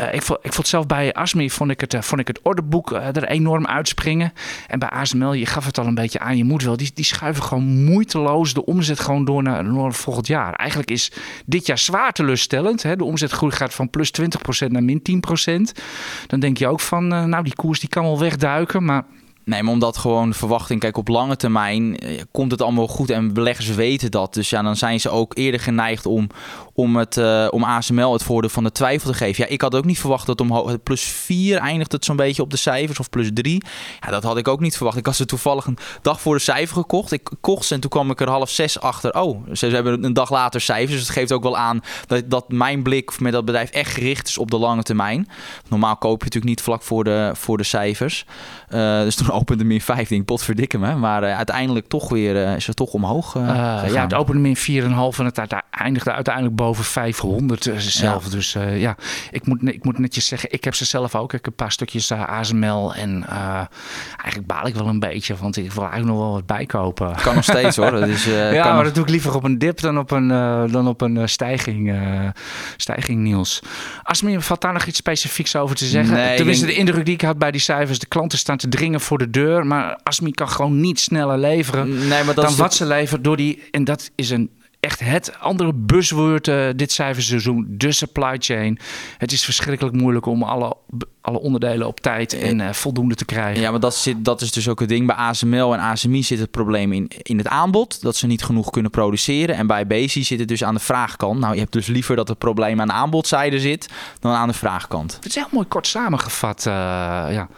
[0.00, 2.40] Uh, ik, vond, ik vond zelf bij ASMI vond ik het, uh, vond ik het
[2.42, 4.32] orderboek uh, er enorm uitspringen.
[4.66, 6.76] En bij ASML, je gaf het al een beetje aan, je moet wel.
[6.76, 10.54] Die, die schuiven gewoon moeiteloos de omzet gewoon door naar, naar volgend jaar.
[10.54, 11.12] Eigenlijk is
[11.46, 12.82] dit jaar zwaar teleurstellend.
[12.82, 12.96] Hè?
[12.96, 14.12] De omzetgroei gaat van plus
[14.64, 15.02] 20% naar min
[15.48, 15.82] 10%.
[16.26, 19.04] Dan denk je ook van, nou die koers die kan wel wegduiken, maar...
[19.44, 23.10] Nee, maar omdat gewoon de verwachting, kijk op lange termijn eh, komt het allemaal goed
[23.10, 24.34] en beleggers weten dat.
[24.34, 26.26] Dus ja, dan zijn ze ook eerder geneigd om,
[26.74, 29.44] om, het, uh, om ASML het voordeel van de twijfel te geven.
[29.44, 32.50] Ja, ik had ook niet verwacht dat omhoog, plus 4 eindigt het zo'n beetje op
[32.50, 33.62] de cijfers of plus 3.
[34.00, 34.96] Ja, dat had ik ook niet verwacht.
[34.96, 37.12] Ik had ze toevallig een dag voor de cijfer gekocht.
[37.12, 39.20] Ik kocht ze en toen kwam ik er half zes achter.
[39.20, 40.92] Oh, ze, ze hebben een dag later cijfers.
[40.92, 44.28] Dus het geeft ook wel aan dat, dat mijn blik met dat bedrijf echt gericht
[44.28, 45.28] is op de lange termijn.
[45.68, 48.24] Normaal koop je natuurlijk niet vlak voor de, voor de cijfers.
[48.74, 50.94] Uh, dus toen opende min 5, denk potverdikke me.
[50.94, 54.62] Maar uh, uiteindelijk toch weer, uh, is het toch omhoog Ja, het opende min 4,5
[55.18, 58.24] en het eindigde uiteindelijk boven 500 zelf.
[58.24, 58.30] Ja.
[58.30, 58.96] Dus ja,
[59.30, 61.24] ik moet, ik moet netjes zeggen, ik heb ze zelf ook.
[61.24, 63.24] Ik heb een paar stukjes ASML en
[64.16, 67.14] eigenlijk baal ik wel een beetje, want ik wil eigenlijk nog wel wat bijkopen.
[67.22, 67.88] Kan nog steeds hoor.
[68.30, 70.28] Ja, maar dat doe ik liever op een dip dan op een,
[70.70, 71.94] dan op een stijging,
[72.76, 73.62] stijging, Niels.
[74.02, 76.14] Asmir, valt daar nog iets specifieks over te zeggen?
[76.14, 76.76] Nee, Tenminste, denk...
[76.76, 79.30] de indruk die ik had bij die cijfers, de klanten staan te dringen voor de
[79.30, 79.66] deur.
[79.66, 83.36] Maar Asmi kan gewoon niet sneller leveren nee, maar dat dan wat ze leveren door
[83.36, 83.62] die.
[83.70, 88.78] En dat is een echt het andere buzzword uh, dit cijferseizoen, de supply chain.
[89.18, 90.76] Het is verschrikkelijk moeilijk om alle,
[91.20, 93.62] alle onderdelen op tijd en uh, voldoende te krijgen.
[93.62, 95.06] Ja, maar dat, zit, dat is dus ook het ding.
[95.06, 98.02] Bij ASML en ASMI zit het probleem in, in het aanbod.
[98.02, 99.56] Dat ze niet genoeg kunnen produceren.
[99.56, 101.40] En bij BASI zit het dus aan de vraagkant.
[101.40, 103.88] Nou, je hebt dus liever dat het probleem aan de aanbodzijde zit
[104.20, 105.14] dan aan de vraagkant.
[105.14, 106.64] Het is heel mooi kort samengevat.
[106.66, 106.72] Uh,
[107.32, 107.48] ja.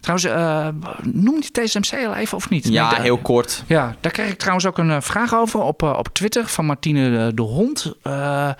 [0.00, 0.26] Trouwens,
[1.02, 2.68] noem je TSMC al even of niet?
[2.68, 3.62] Ja, nee, heel kort.
[3.66, 7.42] Ja, daar kreeg ik trouwens ook een vraag over op, op Twitter van Martine de
[7.42, 7.94] Hond.
[8.06, 8.50] Uh,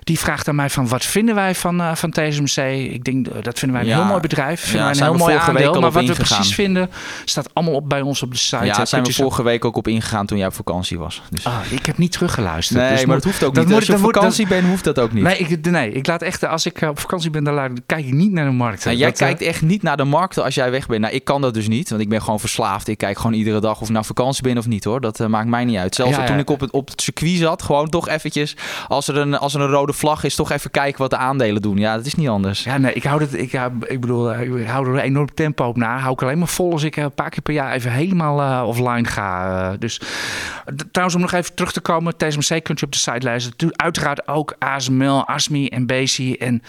[0.00, 2.56] die vraagt aan mij van wat vinden wij van, uh, van TSMC?
[2.92, 3.96] Ik denk dat vinden wij een ja.
[3.96, 4.60] heel mooi bedrijf.
[4.60, 5.80] Vinden ja, wij een heel mooi aandeel.
[5.80, 6.26] Maar wat ingegaan.
[6.26, 6.90] we precies vinden
[7.24, 8.64] staat allemaal op bij ons op de site.
[8.64, 11.22] Ja, daar zijn we vorige week ook op ingegaan toen jij op vakantie was.
[11.30, 11.44] Dus.
[11.44, 12.80] Ah, ik heb niet teruggeluisterd.
[12.80, 13.72] Nee, dus maar dat hoeft ook dat niet.
[13.72, 15.22] Moet, als je op vakantie bent, hoeft dat ook niet.
[15.22, 18.06] Nee, ik, nee, ik laat echt, als ik op vakantie ben, dan, laat, dan kijk
[18.06, 18.84] ik niet naar de markt.
[18.84, 21.00] Nou, jij dat, kijkt echt niet naar de markten als jij weg bent.
[21.00, 22.88] Nou, ik kan dat dus niet, want ik ben gewoon verslaafd.
[22.88, 25.00] Ik kijk gewoon iedere dag of ik nou vakantie ben of niet hoor.
[25.00, 25.94] Dat uh, maakt mij niet uit.
[25.94, 26.26] Zelfs Ja, ja.
[26.26, 27.62] toen ik op het, op het circuit zat.
[27.62, 28.56] Gewoon toch eventjes,
[28.88, 31.62] als er, een, als er een rode vlag is, toch even kijken wat de aandelen
[31.62, 31.76] doen.
[31.76, 32.64] Ja, dat is niet anders.
[32.64, 33.34] Ja, nee, ik hou het.
[33.34, 33.52] Ik,
[33.86, 35.98] ik bedoel, eh, ik hou er een enorm tempo op na.
[35.98, 38.40] Hou ik alleen maar vol als ik eh, een paar keer per jaar even helemaal
[38.40, 39.76] eh, offline ga.
[39.76, 40.00] dus
[40.90, 43.52] trouwens, om nog even terug te komen, TSMC kunt je op de site lezen.
[43.76, 46.18] Uiteraard ook ASML, ASMI en BC.
[46.18, 46.62] En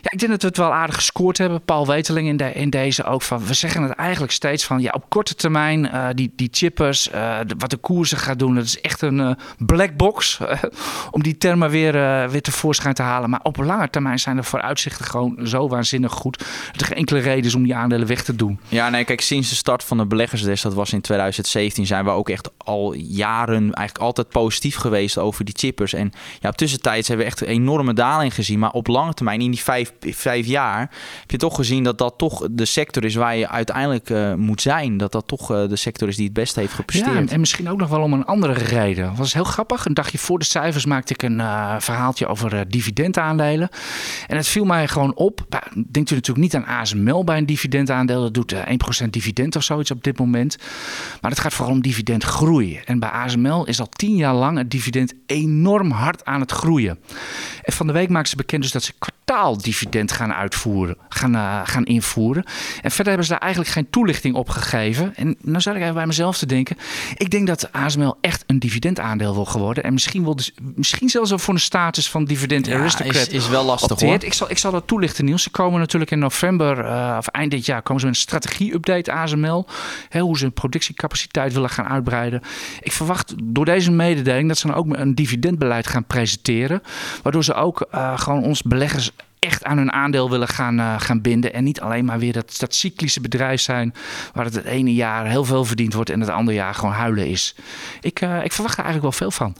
[0.00, 1.62] ja, ik denk dat we het wel aardig gescoord hebben.
[1.62, 3.44] Paul Weteling in, in deze ook van.
[3.46, 7.38] We zeggen het eigenlijk steeds van ja, op korte termijn eh, die, die chippers, eh,
[7.46, 10.38] de- wat de koersen gaat doen, dat is echt een eh, black box.
[11.10, 11.92] om die termen weer,
[12.30, 13.30] weer tevoorschijn te halen.
[13.30, 16.38] Maar op lange termijn zijn de vooruitzichten gewoon zo waanzinnig goed.
[16.72, 18.60] Dat er geen enkele reden is om die aandelen weg te doen.
[18.68, 22.10] Ja, nee, kijk, sinds de start van de beleggersdes, dat was in 2017, zijn we
[22.10, 25.92] ook echt al jaren eigenlijk altijd positief geweest over die chippers.
[25.92, 28.58] En ja, tussentijds hebben we echt een enorme daling gezien.
[28.58, 30.80] Maar op lange termijn, in die vijf, vijf jaar,
[31.20, 34.62] heb je toch gezien dat dat toch de sector is waar je uiteindelijk eh, moet
[34.62, 34.96] zijn.
[34.96, 37.30] Dat dat toch eh, de sector is die het beste heeft Ja, gepresteerd.
[37.30, 39.06] en misschien ook nog wel om een andere reden.
[39.06, 39.84] Dat was heel grappig.
[39.84, 43.68] Een dagje voor de cijfers maakte ik een eh, verhaaltje over dividendaandelen.
[44.26, 45.46] En het viel mij gewoon op.
[45.90, 48.20] Denkt u natuurlijk niet aan ASML bij een dividendaandeel.
[48.20, 50.56] Dat doet eh, 1% dividend of zoiets op dit moment.
[51.20, 52.80] Maar het gaat vooral om dividendgroei.
[52.84, 56.98] En bij ASML is al tien jaar lang het dividend enorm hard aan het groeien.
[57.62, 58.92] En van de week maakten ze bekend dus dat ze
[59.78, 62.44] kwartaaldividend gaan uitvoeren, gaan, eh, gaan invoeren.
[62.82, 65.16] En verder hebben ze daar eigenlijk geen toelichting op gegeven.
[65.16, 66.76] En nou zat ik even bij mezelf te denken.
[67.16, 69.84] Ik denk dat ASML echt een dividendaandeel wil geworden.
[69.84, 73.28] En misschien, wil dus, misschien zelfs wel voor een status van dividend Ja, aristocrat is,
[73.28, 74.10] is wel lastig opteert.
[74.10, 74.24] hoor.
[74.24, 75.42] Ik zal, ik zal dat toelichten, Niels.
[75.42, 79.12] Ze komen natuurlijk in november, eh, of eind dit jaar, komen ze met een strategie-update
[79.12, 79.66] ASML.
[80.08, 82.40] Hè, hoe ze hun productiecapaciteit willen gaan uitbreiden.
[82.80, 86.82] Ik verwacht door deze mededeling dat ze dan ook een dividendbeleid gaan presenteren.
[87.22, 91.20] Waardoor ze ook eh, gewoon ons beleggers echt aan hun aandeel willen gaan, eh, gaan
[91.20, 91.52] binden.
[91.52, 93.94] En niet alleen maar weer dat, dat cyclische bedrijf zijn...
[94.32, 96.10] waar het het ene jaar heel veel verdiend wordt...
[96.10, 97.54] en het andere jaar gewoon huilen is.
[98.00, 99.54] Ik, eh, ik verwacht er eigenlijk wel veel van.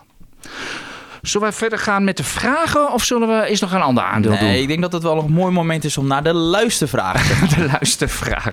[1.23, 2.93] Zullen wij verder gaan met de vragen...
[2.93, 4.51] of zullen we eerst nog een ander aandeel Nee, doen?
[4.63, 7.49] ik denk dat het wel een mooi moment is om naar de luistervragen te gaan.
[7.65, 8.53] De luistervragen.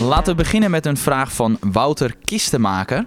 [0.00, 3.06] Laten we beginnen met een vraag van Wouter Kistenmaker.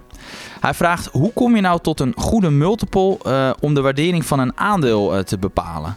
[0.60, 4.38] Hij vraagt: hoe kom je nou tot een goede multiple eh, om de waardering van
[4.38, 5.96] een aandeel eh, te bepalen?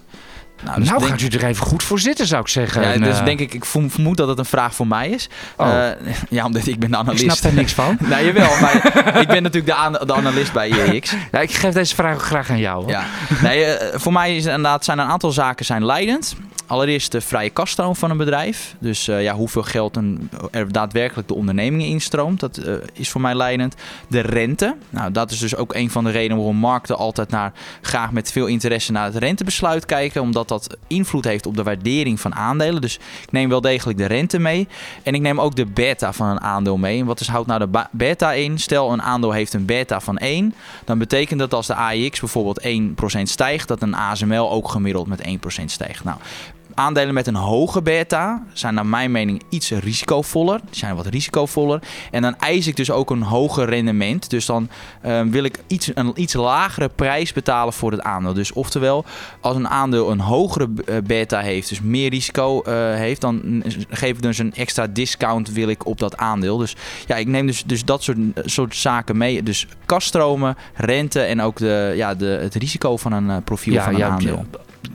[0.64, 2.82] Nou, denk- gaat u er even goed voor zitten, zou ik zeggen.
[2.82, 5.30] ja, dus eh, denk ik, ik verm- vermoed dat het een vraag voor mij is.
[5.58, 5.88] Oh.
[6.30, 7.24] Ja, omdat ik ben de ik analist.
[7.24, 7.98] snap daar niks van.
[8.10, 8.76] Nee, jawel, maar
[9.22, 11.16] ik ben natuurlijk de, de analist bij IEX.
[11.32, 12.82] Ja, ik geef deze vraag graag aan jou.
[12.84, 12.92] hoor.
[12.92, 13.04] Ja.
[13.42, 16.36] Nee, voor mij is inderdaad zijn een aantal zaken zijn leidend.
[16.72, 18.76] Allereerst de vrije kaststroom van een bedrijf.
[18.80, 20.00] Dus eh, ja, hoeveel geld
[20.52, 22.40] er daadwerkelijk de ondernemingen instroomt.
[22.40, 23.76] Dat eh, is voor mij leidend.
[24.08, 24.76] De rente.
[24.90, 28.32] Nou, dat is dus ook een van de redenen waarom markten altijd naar, graag met
[28.32, 30.22] veel interesse naar het rentebesluit kijken.
[30.22, 32.82] Omdat dat invloed heeft op de waardering van aandelen.
[32.82, 34.68] Dus ik neem wel degelijk de rente mee.
[35.04, 37.00] En ik neem ook de beta van een aandeel mee.
[37.00, 38.60] En wat is, houdt nou de beta in?
[38.60, 40.54] Stel een aandeel heeft een beta van 1.
[40.86, 42.62] Dan betekent dat als de AIX bijvoorbeeld
[43.18, 46.04] 1% stijgt, dat een ASML ook gemiddeld met 1% stijgt.
[46.04, 46.18] Nou,
[46.76, 50.60] aandelen met een hoge beta zijn naar mijn mening iets risicovoller.
[50.70, 51.82] Die zijn wat risicovoller.
[52.12, 54.30] En dan eis ik dus ook een hoger rendement.
[54.30, 54.70] Dus dan
[55.02, 58.34] eh, wil ik iets, een iets lagere prijs betalen voor het aandeel.
[58.34, 59.06] Dus oftewel,
[59.42, 64.10] als een aandeel een hogere eh, beta heeft, dus meer risico eh, heeft, dan geef
[64.10, 66.58] ik dus een extra discount wil ik op dat aandeel.
[66.58, 66.76] Dus
[67.08, 69.44] ja, ik neem dus, dus dat soort, soort zaken mee.
[69.44, 73.96] Dus kaststromen, rente en ook de, ja, de, het risico van een eh, profiel van
[73.96, 74.46] een aandeel.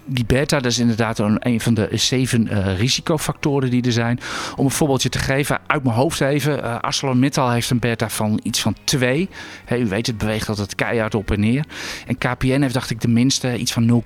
[0.05, 4.21] Die beta, dat is inderdaad een, een van de zeven eh, risicofactoren die er zijn.
[4.57, 6.63] Om een voorbeeldje te geven, uit mijn hoofd even.
[6.65, 9.29] eh ArcelorMittal heeft een beta van iets van 2.
[9.65, 11.65] Hey, u weet, het beweegt altijd keihard op en neer.
[12.07, 14.03] En KPN heeft, dacht ik, de minste iets van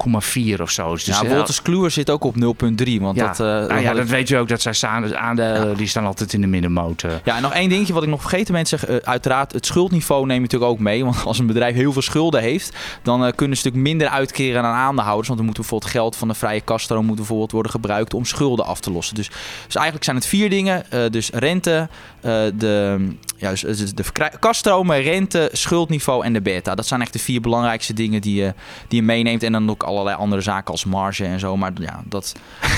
[0.55, 0.93] 0,4 of zo.
[0.93, 3.01] Dus ja, eh, Wolters Kluwer zit ook op 0,3.
[3.01, 4.49] Want ja, dat, nou ja, dat ik- weet u ook.
[4.49, 7.03] Dat zijn staan- aandelen, die staan altijd in de middenmoot.
[7.03, 7.11] eh.
[7.25, 9.05] Ja, en nog één dingetje wat ik nog vergeten ben te zeggen.
[9.05, 11.05] Uiteraard, het schuldniveau neem je natuurlijk ook mee.
[11.05, 14.75] Want als een bedrijf heel veel schulden heeft, dan kunnen ze natuurlijk minder uitkeren aan
[14.75, 15.27] aandeelhouders.
[15.29, 18.65] Want dan moet bijvoorbeeld geld van de vrije kaststroom moet bijvoorbeeld worden gebruikt om schulden
[18.65, 19.15] af te lossen.
[19.15, 19.29] Dus,
[19.67, 20.91] dus eigenlijk zijn het vier dingen.
[20.91, 21.89] eh, dus rente,
[22.21, 23.09] eh, de,
[23.41, 24.05] ja, dus, de
[24.39, 26.75] kaststromen, rente, schuldniveau en de beta.
[26.75, 28.55] Dat zijn echt de vier belangrijkste dingen die je,
[28.89, 29.43] die je meeneemt.
[29.43, 31.57] En dan ook allerlei andere zaken als marge en zo.
[31.57, 32.35] Maar ja, dat,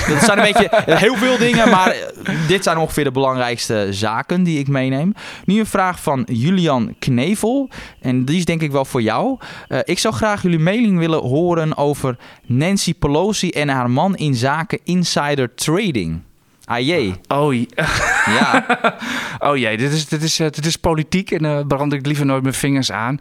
[0.07, 0.69] dat zijn een beetje
[1.05, 1.69] heel veel dingen.
[1.69, 5.13] Maar eh, dit zijn ongeveer de belangrijkste zaken die ik meeneem.
[5.45, 7.69] Nu een vraag van Julian Knevel.
[7.99, 9.37] En die is denk ik wel voor jou.
[9.67, 14.35] Eh, ik zou graag jullie mening willen horen over Nancy Pelosi en haar man in
[14.35, 16.21] zaken insider trading.
[16.65, 17.13] Ah jee.
[17.27, 17.55] Oh,
[18.25, 18.65] ja.
[19.39, 22.25] Oh jee, dit is, dit is, eh, dit is politiek en daar brand ik liever
[22.25, 23.19] nooit mijn vingers aan.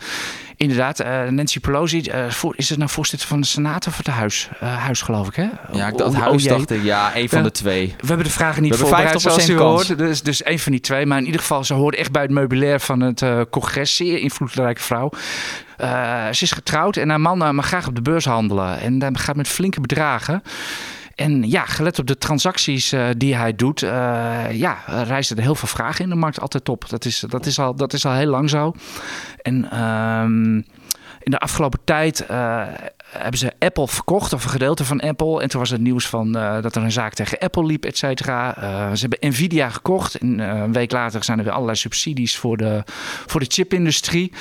[0.57, 4.07] Inderdaad, eh, Nancy Pelosi, eh, voor, is het nou voorzitter van de Senaat of het
[4.07, 4.49] huis?
[4.61, 5.49] Eh, huis, geloof ik, hè?
[5.73, 6.53] ja ik, Oh, dat oh huis jee.
[6.53, 7.95] dacht ik, ja, een van de twee.
[8.01, 9.99] We hebben de vragen niet voorbereid, zoals 50% u hoort.
[9.99, 11.07] Dus, dus één van die twee.
[11.07, 13.97] Maar in ieder geval, ze hoort echt bij het meubilair van het eh, congres.
[13.97, 15.11] Zeer invloedrijke vrouw.
[15.77, 18.81] Eh, ze is getrouwd en haar man eh, mag graag op de beurs handelen.
[18.81, 20.43] En dat gaat met flinke bedragen.
[21.15, 25.55] En ja, gelet op de transacties eh, die hij doet, eh ja, rijzen er heel
[25.55, 26.89] veel vragen in de markt altijd op.
[26.89, 28.75] Dat is, dat is, al, dat is al heel lang zo.
[29.43, 30.55] En ehm,
[31.23, 32.63] in de afgelopen tijd eh,
[33.13, 35.43] hebben ze Apple verkocht, of een gedeelte van Apple.
[35.43, 37.99] En toen was het nieuws van, eh, dat er een zaak tegen Apple liep, et
[37.99, 38.57] cetera.
[38.57, 40.15] Eh, ze hebben Nvidia gekocht.
[40.15, 42.83] En eh, een week later zijn er weer allerlei subsidies voor de,
[43.27, 44.33] voor de chipindustrie.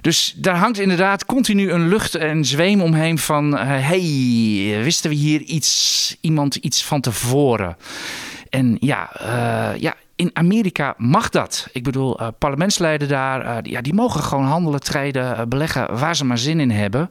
[0.00, 3.56] Dus daar hangt inderdaad continu een lucht en zweem omheen van...
[3.58, 7.76] hey, wisten we hier iets, iemand iets van tevoren?
[8.50, 9.10] En ja,
[9.78, 11.68] ja, in Amerika mag dat.
[11.72, 16.24] Ik bedoel, eh, parlementsleden daar, die- ja, die mogen gewoon handelen, treden, beleggen waar ze
[16.24, 17.10] maar zin in hebben.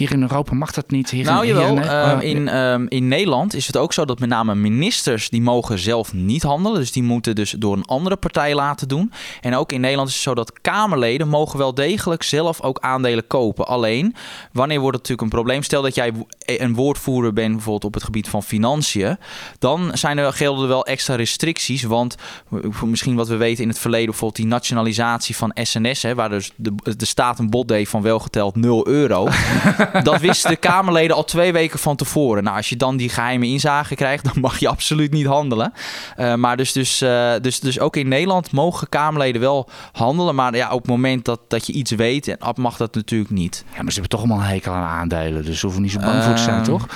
[0.00, 1.10] Hier in Europa mag dat niet.
[1.10, 1.84] Hier Nou in, hier, jawel, nee.
[1.88, 5.42] ehm, Oh, in, ehm, in Nederland is het ook zo dat met name ministers die
[5.42, 6.78] mogen zelf niet handelen.
[6.80, 9.12] Dus die moeten dus door een andere partij laten doen.
[9.40, 13.26] En ook in Nederland is het zo dat Kamerleden mogen wel degelijk zelf ook aandelen
[13.26, 13.66] kopen.
[13.66, 14.14] Alleen,
[14.52, 15.62] wanneer wordt het natuurlijk een probleem?
[15.62, 19.16] Stel dat jij wo- een woordvoerder bent bijvoorbeeld op het gebied van financiën.
[19.58, 21.82] Dan zijn er, gelden er wel extra restricties.
[21.82, 22.16] Want
[22.50, 26.28] eh, misschien wat we weten in het verleden, bijvoorbeeld die nationalisatie van SNS, hè, waar
[26.28, 29.28] dus de, de staat een bod deed van welgeteld 0 euro.
[30.02, 32.44] dat wisten de Kamerleden al twee weken van tevoren.
[32.44, 35.72] Nou, als je dan die geheime inzage krijgt, dan mag je absoluut niet handelen.
[36.16, 40.34] Eh, maar dus, dus, eh, dus, dus ook in Nederland mogen Kamerleden wel handelen.
[40.34, 43.30] Maar ja, op het moment dat, dat je iets weet, en ab mag dat natuurlijk
[43.30, 43.64] niet.
[43.74, 45.44] Ja, maar ze hebben toch allemaal een hekel aan aandelen.
[45.44, 46.86] Dus hoeven niet zo bang voor te zijn, Ehm, toch?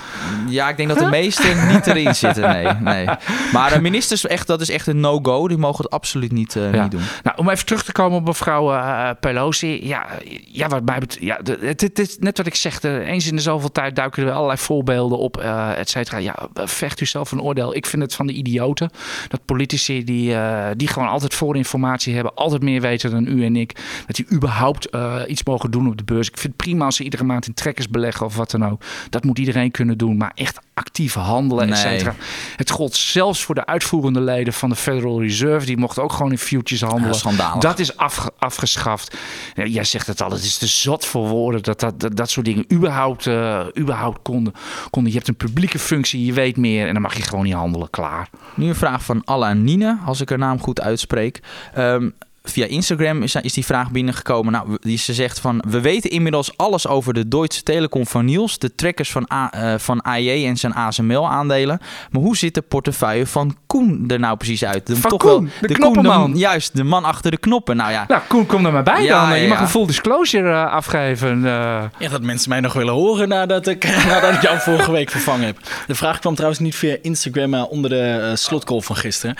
[0.48, 2.48] Ja, ik denk dat de meesten niet erin zitten.
[2.50, 3.06] Nee, nee.
[3.52, 5.48] Maar de ministers, echt, dat is echt een no-go.
[5.48, 6.82] Die mogen het absoluut niet, eh, Ja.
[6.82, 7.02] niet doen.
[7.22, 8.72] Nou, om even terug te komen op mevrouw
[9.20, 9.86] Pelosi.
[9.86, 10.06] Ja,
[10.46, 12.80] ja, wat mij betreft, ja, het, het is net wat ik zeg.
[12.84, 16.18] De- eens in de zoveel tijd duiken er allerlei voorbeelden op, eh et cetera.
[16.18, 17.74] Ja, vecht u zelf een oordeel.
[17.76, 18.90] Ik vind het van de idioten.
[19.28, 23.56] Dat politici die, eh, die gewoon altijd voorinformatie hebben, altijd meer weten dan u en
[23.56, 26.28] ik, dat die überhaupt eh, iets mogen doen op de beurs.
[26.28, 28.82] Ik vind het prima als ze iedere maand in trekkers beleggen of wat dan ook.
[29.10, 30.16] Dat moet iedereen kunnen doen.
[30.16, 31.78] Maar echt actief handelen, et Nee.
[31.78, 32.14] cetera.
[32.56, 35.66] Het gold zelfs voor de uitvoerende leden van de Federal Reserve.
[35.66, 37.36] Die mochten ook gewoon in futures handelen.
[37.36, 37.58] Ja.
[37.58, 39.16] Dat is afge- afgeschaft.
[39.54, 42.30] Ja, jij zegt het al, het is te zot voor woorden dat dat, dat, dat
[42.30, 44.52] soort dingen überhaupt, eh, überhaupt konden,
[44.90, 45.10] konden.
[45.12, 47.90] Je hebt een publieke functie, je weet meer en dan mag je gewoon niet handelen,
[47.90, 48.28] klaar.
[48.54, 51.42] Nu een vraag van Alanine, als ik haar naam goed uitspreek.
[51.74, 52.08] Ehm,
[52.48, 54.52] via Instagram is, is die vraag binnengekomen.
[54.52, 55.62] Nou, die ze zegt van...
[55.68, 58.58] We weten inmiddels alles over de Deutsche Telekom van Niels...
[58.58, 61.78] de trekkers van, A, eh, van AJ en zijn ASML-aandelen.
[62.10, 64.86] Maar hoe ziet de portefeuille van Koen er nou precies uit?
[64.86, 66.32] De, Van Koen, de knoppenman.
[66.32, 67.76] de- juist, de man achter de knoppen.
[67.76, 69.36] Nou ja, Nou, Koen, kom er maar bij Ja, dan.
[69.36, 69.62] Je ja, mag ja.
[69.62, 71.36] een full disclosure eh, afgeven.
[71.46, 71.82] eh.
[71.98, 75.46] Ja, dat mensen mij nog willen horen nadat ik, nadat ik jou vorige week vervangen
[75.46, 75.58] heb.
[75.86, 79.36] De vraag kwam trouwens niet via Instagram, maar onder de slotcall van gisteren.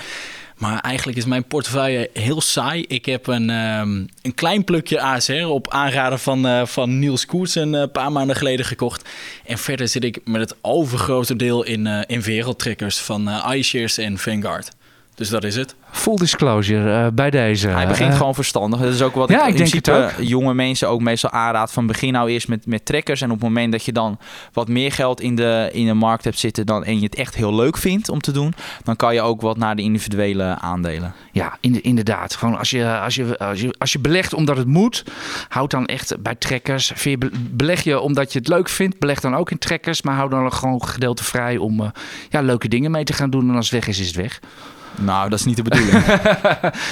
[0.57, 2.85] Maar eigenlijk is mijn portefeuille heel saai.
[2.87, 7.55] Ik heb een, ehm, een klein plukje ASR op aanraden van, eh, van Niels Koers
[7.55, 9.09] een eh, paar maanden geleden gekocht.
[9.45, 14.17] En verder zit ik met het overgrote deel in, eh, in wereldtrekkers van iShares en
[14.17, 14.71] Vanguard.
[15.15, 15.75] Dus dat is het.
[15.91, 17.67] Full disclosure eh, bij deze.
[17.67, 18.79] Hij begint Eh, gewoon verstandig.
[18.79, 21.29] Dat is ook wat ja, ik in ik denk principe het jonge mensen ook meestal
[21.29, 21.71] aanraad.
[21.71, 23.21] Van begin nou eerst met, met trekkers.
[23.21, 24.19] En op het moment dat je dan
[24.53, 26.65] wat meer geld in de, in de markt hebt zitten...
[26.65, 28.53] Dan, en je het echt heel leuk vindt om te doen...
[28.83, 31.13] dan kan je ook wat naar de individuele aandelen.
[31.31, 32.35] Ja, in- inderdaad.
[32.35, 35.03] Gewoon als je, als, je, als, je, als je belegt omdat het moet,
[35.49, 36.93] houd dan echt bij trekkers.
[37.39, 40.01] Beleg je omdat je het leuk vindt, beleg dan ook in trekkers.
[40.01, 41.87] Maar hou dan gewoon gedeelte vrij om eh,
[42.29, 43.49] ja, leuke dingen mee te gaan doen.
[43.49, 44.39] En als het weg is, is het weg.
[45.01, 46.03] Nou, dat is niet de bedoeling.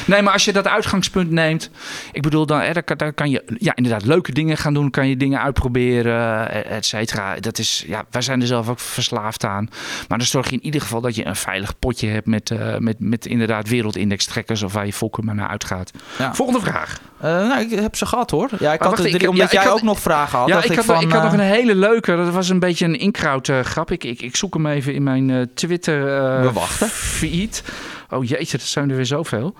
[0.06, 1.70] Nee, maar als je dat uitgangspunt neemt.
[2.12, 4.90] Ik bedoel, dan, hè, dan, kan, je ja, inderdaad leuke dingen gaan doen.
[4.90, 7.36] Kan je dingen uitproberen, eh, et cetera.
[7.36, 9.70] Dat is, ja, wij zijn er zelf ook verslaafd aan.
[10.08, 12.78] Maar dan zorg je in ieder geval dat je een veilig potje hebt met, eh,
[12.78, 14.64] met, met inderdaad wereldindex trekkers.
[14.64, 15.92] Of waar je volker maar naar uitgaat.
[16.18, 16.34] Ja.
[16.34, 17.00] Volgende vraag.
[17.24, 18.50] Eh, nou, ik heb ze gehad hoor.
[18.60, 20.48] Ja, ik Maar had wacht, ik- omdat ja, jij had- ook nog vragen had.
[20.48, 22.16] Ja, ik ik, had, van, ik had nog eh, een hele leuke.
[22.16, 23.92] Dat was een beetje een inkruid eh, grap.
[23.92, 26.06] Ik, ik, ik zoek hem even in mijn Twitter
[26.42, 26.88] We wachten.
[26.88, 27.64] feed.
[28.10, 29.56] Oh jeetje, dat zijn er weer zoveel.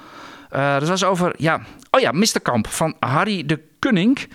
[0.50, 2.40] Dat was over, ja, oh ja, Mr.
[2.42, 4.28] Kamp van Harry de Kunning.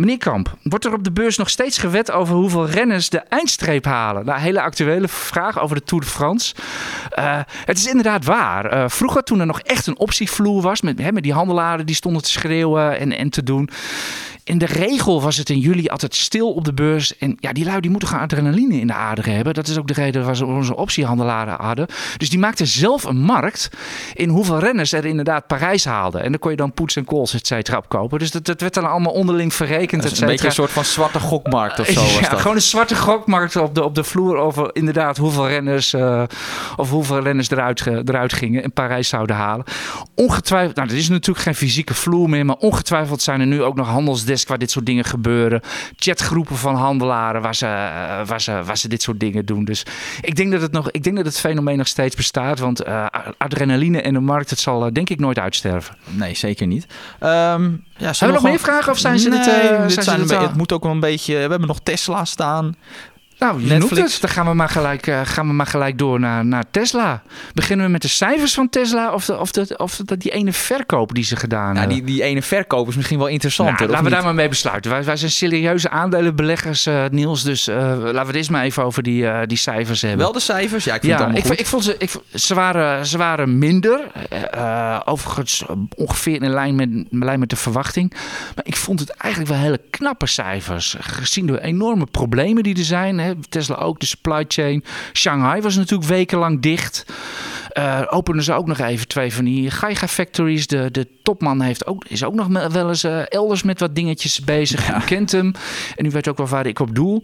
[0.00, 3.84] Meneer Kamp, wordt er op de beurs nog steeds gewet over hoeveel renners de eindstreep
[3.84, 4.24] halen?
[4.24, 6.54] Nou, hele actuele vraag over de Tour de France.
[7.18, 8.74] Uh, het is inderdaad waar.
[8.74, 11.94] Uh, vroeger, toen er nog echt een optievloer was, met, hè, met die handelaren die
[11.94, 13.70] stonden te schreeuwen en, en te doen
[14.50, 17.16] in de regel was het in juli altijd stil op de beurs.
[17.16, 19.54] En ja, die lui die moeten gaan adrenaline in de aderen hebben.
[19.54, 21.86] Dat is ook de reden waar ze onze optiehandelaren hadden.
[22.16, 23.70] Dus die maakten zelf een markt
[24.14, 26.22] in hoeveel renners er inderdaad Parijs haalden.
[26.22, 28.18] En dan kon je dan poets en kools, et cetera, opkopen.
[28.18, 31.20] Dus dat, dat werd dan allemaal onderling verrekend, et Een beetje een soort van zwarte
[31.20, 32.40] gokmarkt of zo was ja, dat.
[32.40, 36.22] gewoon een zwarte gokmarkt op de, op de vloer over inderdaad hoeveel renners, uh,
[36.76, 39.64] of hoeveel renners eruit, eruit gingen en Parijs zouden halen.
[40.14, 43.76] Ongetwijfeld, nou, er is natuurlijk geen fysieke vloer meer, maar ongetwijfeld zijn er nu ook
[43.76, 45.60] nog handelsdesk waar dit soort dingen gebeuren.
[45.96, 49.64] Chatgroepen van handelaren waar ze, eh, waar ze, waar ze dit soort dingen doen.
[49.64, 49.82] Dus
[50.20, 52.58] ik denk dat het, nog, ik denk dat het fenomeen nog steeds bestaat.
[52.58, 53.06] Want uh,
[53.38, 55.96] adrenaline in de markt, het zal denk ik nooit uitsterven.
[56.04, 56.86] Nee, zeker niet.
[57.20, 60.30] Um, ja, Hebben we nog meer vragen of zijn ze nee, het, zijn zijn het,
[60.30, 61.34] het moet ook wel een beetje...
[61.34, 62.76] We hebben nog Tesla staan.
[63.40, 64.12] Nou, je Netflix.
[64.12, 64.20] het.
[64.20, 67.22] Dan gaan we maar gelijk, uh, gaan we maar gelijk door naar, naar Tesla.
[67.54, 70.52] Beginnen we met de cijfers van Tesla of, de, of, de, of de, die ene
[70.52, 71.96] verkoop die ze gedaan hebben?
[71.96, 73.78] Ja, die, die ene verkoop is misschien wel interessant.
[73.78, 74.90] Nou, laten we daar maar mee besluiten.
[74.90, 77.42] Wij, wij zijn serieuze aandelenbeleggers, uh, Niels.
[77.42, 80.20] Dus uh, laten we het eerst maar even over die, die cijfers hebben.
[80.20, 80.84] Wel de cijfers?
[80.84, 84.00] Ja, ik vind ja, het ik, ik, vond ze, ik, ze, waren, ze waren minder.
[85.04, 85.64] overigens
[85.96, 88.12] ongeveer in lijn, met, in lijn met de verwachting.
[88.54, 90.96] Maar ik vond het eigenlijk wel hele knappe cijfers.
[91.00, 93.18] Gezien de enorme problemen die er zijn...
[93.18, 94.84] Hè, Tesla ook, de supply chain.
[95.12, 97.06] Shanghai was natuurlijk wekenlang dicht.
[97.78, 100.66] Uh, openen ze ook nog even twee van die Gaiga factories.
[100.66, 104.40] De, de topman heeft ook, is ook nog wel eens uh, elders met wat dingetjes
[104.40, 104.86] bezig.
[104.86, 104.96] Ja.
[104.96, 105.52] U kent hem.
[105.96, 107.22] En u weet ook wel waar ik op doel.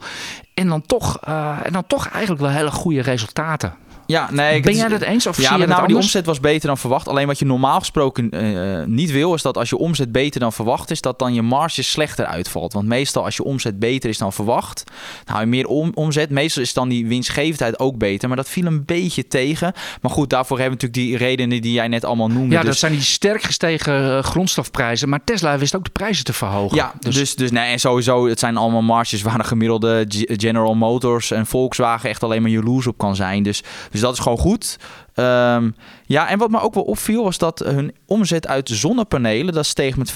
[0.55, 3.75] En dan toch, uh, en dan toch eigenlijk wel hele goede resultaten.
[4.07, 5.27] Ja, nee, ben jij dat eens?
[5.27, 7.09] Of ja, zie name die omzet was beter dan verwacht.
[7.09, 10.53] Alleen wat je normaal gesproken uh, niet wil, is dat als je omzet beter dan
[10.53, 12.73] verwacht is, dat dan je marge slechter uitvalt.
[12.73, 14.83] Want meestal als je omzet beter is dan verwacht,
[15.25, 16.31] dan hou je meer om, omzet.
[16.31, 18.29] Meestal is dan die winstgevendheid ook beter.
[18.29, 19.73] Maar dat viel een beetje tegen.
[20.01, 22.55] Maar goed, daarvoor hebben we natuurlijk die redenen die jij net allemaal noemde.
[22.55, 22.69] Ja, dus...
[22.69, 25.09] dat zijn die sterk gestegen uh, grondstofprijzen.
[25.09, 26.77] Maar Tesla wist ook de prijzen te verhogen.
[26.77, 30.75] Ja, dus, dus, dus nee, en sowieso, het zijn allemaal marges waar een gemiddelde General
[30.75, 33.43] Motors en Volkswagen echt alleen maar jaloers op kan zijn.
[33.43, 33.63] Dus,
[33.97, 34.79] dus dat is gewoon goed.
[35.15, 35.75] Um,
[36.07, 39.97] ja, en wat me ook wel opviel was dat hun omzet uit zonnepanelen, dat steeg
[39.97, 40.13] met 25%.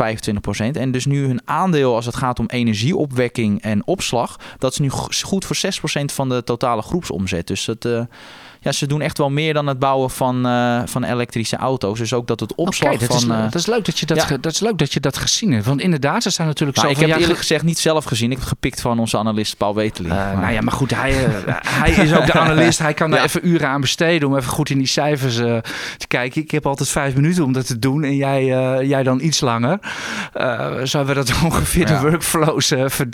[0.73, 4.91] En dus nu hun aandeel als het gaat om energieopwekking en opslag, dat is nu
[5.25, 7.47] goed voor 6% van de totale groepsomzet.
[7.47, 7.85] Dus dat...
[7.85, 8.03] Uh,
[8.61, 11.99] ja, ze doen echt wel meer dan het bouwen van, uh, van elektrische auto's.
[11.99, 13.31] Dus ook dat het opslag okay, dat van...
[13.31, 14.37] Is, uh, dat, is leuk dat, je dat, ja.
[14.37, 15.67] dat is leuk dat je dat gezien hebt.
[15.67, 17.01] Want inderdaad, ze zijn natuurlijk maar zo...
[17.01, 18.31] Ik heb eerlijk gezegd niet zelf gezien.
[18.31, 20.15] Ik heb het gepikt van onze analist Paul Weteling.
[20.15, 21.13] Uh, nou ja, maar goed, hij,
[21.67, 22.79] hij is ook de analist.
[22.79, 25.35] Hij kan daar even uren aan besteden om even goed in die cijfers
[25.97, 26.43] te kijken.
[26.43, 28.45] Ik heb altijd vijf minuten om dat te doen en jij,
[28.87, 29.79] jij dan iets langer.
[30.85, 32.73] zo hebben we dat ongeveer de workflows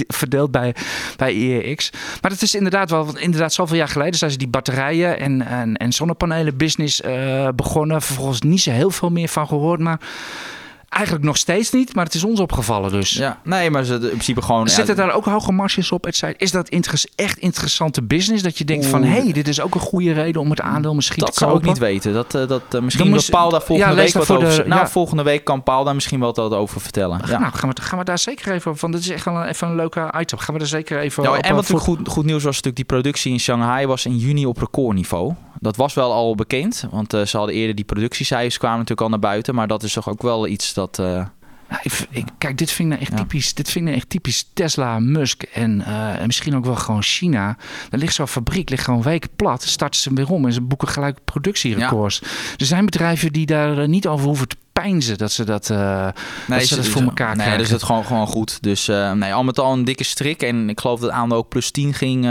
[0.08, 0.74] verdeeld bij,
[1.16, 1.90] bij IEX.
[2.20, 3.18] Maar het is inderdaad wel...
[3.18, 8.02] Inderdaad, zoveel jaar geleden zijn ze die batterijen en en, en zonnepanelen business uh, begonnen.
[8.02, 9.80] Vervolgens niet zo heel veel meer van gehoord.
[9.80, 10.00] Maar
[10.88, 13.10] Eigenlijk nog steeds niet, maar het is ons opgevallen dus.
[13.10, 14.68] Ja, nee, maar ze in principe gewoon...
[14.68, 16.06] Zitten ja, daar ook hoge marges op?
[16.36, 18.42] Is dat inter echt interessante business?
[18.42, 18.92] Dat je denkt Oeh.
[18.92, 21.44] van, hé, hey, dit is ook een goede reden om het aandeel misschien dat te
[21.44, 21.54] kopen?
[21.54, 22.12] Dat zou ik niet weten.
[22.12, 24.62] Dat, uh, dat, uh, misschien wil Paul daar volgende ja, week wat over...
[24.62, 24.88] De, nou, ja.
[24.88, 27.20] volgende week kan Paul daar misschien wel wat over vertellen.
[27.26, 27.38] Ja.
[27.38, 28.80] Nou, gaan we, gaan we daar zeker even over...
[28.80, 30.38] Want dit is echt wel even een leuke item.
[30.38, 31.34] Gaan we daar zeker even op...
[31.34, 32.76] En wat natuurlijk goed, goed nieuws was natuurlijk...
[32.76, 35.34] die productie in Shanghai was in juni op recordniveau.
[35.60, 36.86] Dat was wel al bekend.
[36.90, 39.54] Want uh, ze hadden eerder die productiecijfers kwamen natuurlijk al naar buiten.
[39.54, 41.00] Maar dat is toch ook wel iets dat...
[41.68, 43.24] Nou, ik, ik, kijk, dit vind ik nou echt ja.
[43.24, 43.54] typisch.
[43.54, 47.56] Dit vind ik echt typisch Tesla, Musk en, uh, en misschien ook wel gewoon China.
[47.90, 49.62] Er ligt zo'n fabriek, ligt gewoon weken plat.
[49.62, 52.20] Starten ze weer om en ze boeken gelijk productierecords.
[52.22, 52.28] Ja.
[52.56, 56.08] Er zijn bedrijven die daar uh, niet over hoeven te pijnzen dat ze dat, uh,
[56.46, 57.58] nee, dat, ze dat voor elkaar nee, krijgen.
[57.58, 58.62] dus het gewoon, gewoon goed.
[58.62, 60.42] Dus uh, nee, al met al een dikke strik.
[60.42, 62.24] En ik geloof dat aandeel ook plus 10 ging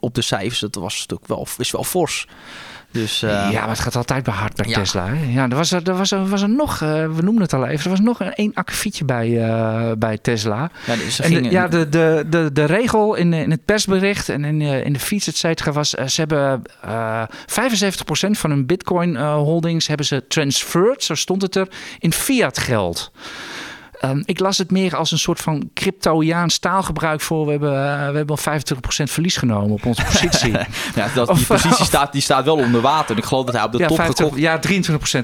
[0.00, 0.60] op de cijfers.
[0.60, 2.26] Dat was natuurlijk wel, is wel fors.
[2.92, 4.74] Dus, uh, ja, maar het gaat altijd bij hard bij ja.
[4.78, 5.06] Tesla.
[5.06, 5.32] Hè?
[5.32, 7.66] Ja, er was er, er, was er, was er nog, uh, we noemden het al
[7.66, 10.70] even, er was nog een één akkefietje bij, uh, bij Tesla.
[10.86, 14.44] Ja, dus en de, ja, de, de, de, de regel in, in het persbericht en
[14.44, 20.06] in, in de fiets, et cetera, was ze hebben 75% van hun bitcoin holdings hebben
[20.06, 21.68] ze transferred, zo stond het er,
[21.98, 23.12] in fiat geld.
[24.04, 27.44] Um, ik las het meer als een soort van cryptoiaans taalgebruik voor.
[27.44, 30.52] We hebben, uh, we hebben al 25% verlies genomen op onze positie.
[30.94, 33.16] ja, dat, die positie staat, die staat wel onder water.
[33.16, 34.40] Ik geloof dat hij op de ja, top 50, gekocht...
[34.40, 34.60] Ja, 23%.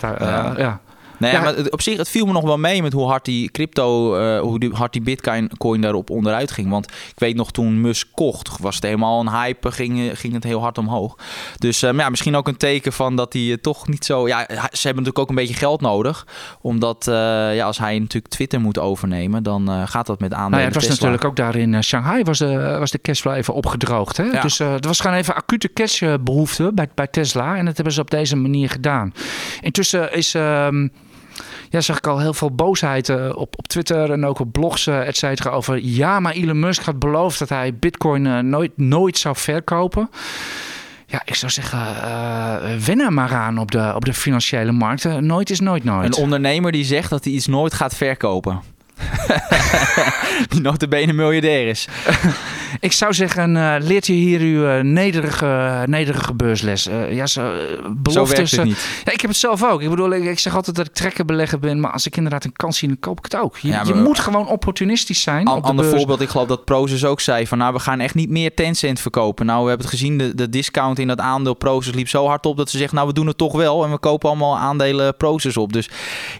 [0.05, 0.55] Uh, ja.
[0.57, 0.81] ja.
[1.19, 1.41] Nee, Ja.
[1.41, 4.17] maar het- op zich, het viel me nog wel mee met hoe hard die crypto,
[4.17, 6.71] eh, hoe die, hard die bitcoin coin daarop onderuit ging.
[6.71, 10.45] Want ik weet nog toen Musk kocht, was het helemaal een hype, ging, ging het
[10.45, 11.17] heel hard omhoog.
[11.59, 14.29] Dus eh, maar ja, misschien ook een teken van dat hij eh, toch niet zo...
[14.29, 16.27] Ja, ze hebben natuurlijk ook een beetje geld nodig.
[16.61, 17.15] Omdat eh,
[17.57, 20.67] ja, als hij natuurlijk Twitter moet overnemen, dan eh, gaat dat met aandelen Nou ja,
[20.67, 20.95] het was Tesla.
[21.11, 24.17] natuurlijk ook daar in eh, Shanghai was de, was de cashflow even opgedroogd.
[24.17, 24.25] Hè?
[24.25, 24.41] Ja.
[24.41, 27.57] Dus eh er was gewoon even acute cashbehoefte bij, bij Tesla.
[27.57, 29.15] En dat hebben ze op deze manier gedaan.
[29.61, 30.35] Intussen is...
[30.35, 30.89] ehm,
[31.69, 34.87] ja, zag ik al heel veel boosheid eh, op, op Twitter en ook op blogs,
[34.87, 38.73] eh, et cetera, over ja, maar Elon Musk had beloofd dat hij Bitcoin eh, nooit,
[38.77, 40.11] nooit zou verkopen.
[41.07, 41.79] Ja, ik zou zeggen,
[42.85, 45.27] wen er maar aan op de, op de financiële markten.
[45.27, 46.07] Nooit is nooit nooit.
[46.07, 48.61] Een ondernemer die zegt dat hij iets nooit gaat verkopen.
[50.49, 51.89] die notabene miljardair is.
[52.81, 56.87] Ik zou zeggen, eh, leert je hier uw eh, nederige, nederige beursles.
[56.87, 57.41] Eh, ja, zo,
[57.83, 58.53] Zo beloftes.
[58.57, 58.89] eh, niet.
[59.05, 59.83] ja, ik heb het zelf ook.
[59.83, 62.53] Ik bedoel, ik, ik zeg altijd dat ik trekkerbelegger ben, maar als ik inderdaad een
[62.53, 63.59] kans zie, dan koop ik het ook.
[63.59, 65.47] Je, Ja, je moet gewoon opportunistisch zijn.
[65.47, 65.97] An- op de ander beurs.
[65.97, 69.01] voorbeeld, ik geloof dat Prozus ook zei van nou we gaan echt niet meer Tencent
[69.01, 69.47] verkopen.
[69.47, 72.47] Nou we hebben het gezien, de, de discount in dat aandeel Prozus liep zo hard
[72.47, 75.17] op dat ze zegt nou we doen het toch wel en we kopen allemaal aandelen
[75.17, 75.73] Prozus op.
[75.73, 75.89] Dus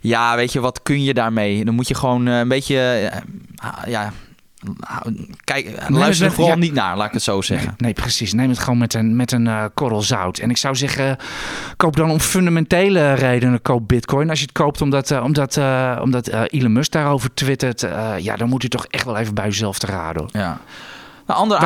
[0.01, 1.65] ja, weet je wat kun je daarmee?
[1.65, 3.11] Dan moet je gewoon een beetje
[3.57, 4.13] ah, ja
[5.45, 6.55] kijk, luister er ja.
[6.55, 7.67] niet naar, laat ik het zo zeggen.
[7.69, 8.33] Nee, nee, precies.
[8.33, 10.39] Neem het gewoon met een, met een eh, korrel zout.
[10.39, 11.17] En ik zou zeggen,
[11.77, 14.31] koop dan om fundamentele redenen koop bitcoin.
[14.31, 18.13] Als je het koopt omdat, eh, omdat, eh, omdat eh, Elon Musk daarover twittert, eh,
[18.19, 20.23] ja, dan moet u toch echt wel even bij uzelf te raden.
[20.23, 20.31] hoor.
[20.33, 20.59] Ja.
[21.29, 21.59] Een ander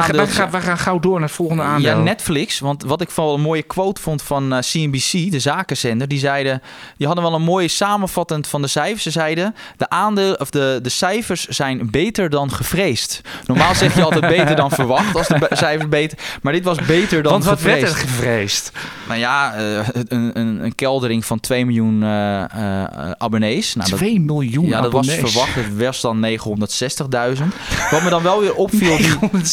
[0.51, 1.97] We, gaan- gauw door naar het volgende aandeel.
[1.97, 2.59] Ja, Netflix.
[2.59, 6.63] Want wat ik vooral een mooie quote vond van eh, CNBC, de zakenzender, die zeiden,
[6.97, 9.03] die hadden wel een mooie samenvattend van de cijfers.
[9.03, 13.21] Ze zeiden, de aandeel of de, de cijfers zijn beter dan gevreesd.
[13.47, 17.23] Normaal zeg je altijd beter dan verwacht als de cijfers beter, maar dit was beter
[17.23, 18.73] dan Want wat werd er gevreesd.
[19.09, 23.75] Nou ja, eh, een, een, een keldering van 2 miljoen eh, eh, abonnees.
[23.75, 25.31] Nou, dat, 2 miljoen ja, dat was abonnees.
[25.33, 25.55] verwacht.
[25.55, 27.43] Het was dan 960.000.
[27.91, 29.11] Wat me dan wel weer opviel, die,
[29.43, 29.52] 960.000.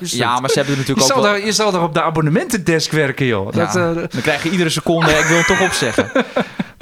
[0.00, 1.32] ja, maar ze hebben er je natuurlijk ook zal, wel...
[1.32, 3.52] daar, je zal daar op de abonnementendesk werken, joh.
[3.52, 6.10] Dat, eh, dan krijg je iedere seconde, ik wil het toch opzeggen.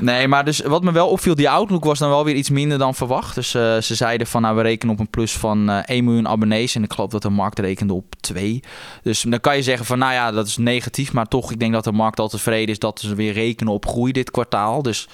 [0.03, 2.79] Nee, maar dus wat me wel opviel, die outlook was dan wel weer iets minder
[2.79, 3.35] dan verwacht.
[3.35, 6.29] Dus eh, ze zeiden van, nou, we rekenen op een plus van eh 1 miljoen
[6.29, 6.75] abonnees.
[6.75, 8.63] En ik geloof dat de markt rekende op 2.
[9.03, 11.13] Dus dan kan je zeggen van, nou ja, dat is negatief.
[11.13, 13.87] Maar toch, ik denk dat de markt al tevreden is dat ze weer rekenen op
[13.87, 14.83] groei dit kwartaal.
[14.83, 15.09] Dus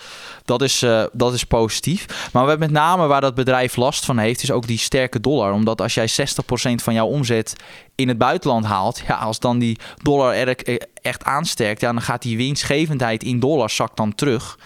[0.44, 2.28] dat is, eh, dat is positief.
[2.32, 5.52] Maar wat met name waar dat bedrijf last van heeft, is ook die sterke dollar.
[5.52, 7.56] Omdat als jij 60% van jouw omzet
[7.94, 12.22] in het buitenland haalt, ja, als dan die dollar eh, echt aansterkt, ja, dan gaat
[12.22, 14.58] die winstgevendheid in dollars zakt dan terug.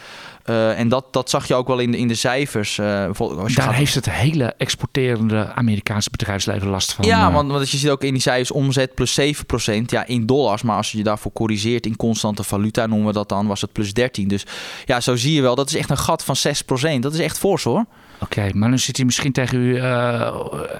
[0.44, 2.78] Eh, en dat, dat zag je ook wel in de, in de cijfers.
[2.78, 7.04] eh, als je daar gaat- heeft het hele exporterende Amerikaanse bedrijfsleven last van.
[7.04, 9.90] ja, want, want je ziet ook in die cijfers omzet plus 7%.
[9.90, 10.62] Ja, in dollars.
[10.62, 13.72] Maar als je je daarvoor corrigeert in constante valuta, noemen we dat dan, was het
[13.72, 14.28] plus 13.
[14.28, 14.44] Dus
[14.84, 15.54] ja, zo zie je wel.
[15.54, 17.00] Dat is echt een gat van 6%.
[17.00, 17.84] Dat is echt fors hoor.
[18.20, 20.30] Oké, maar nu zit hij misschien tegen u eh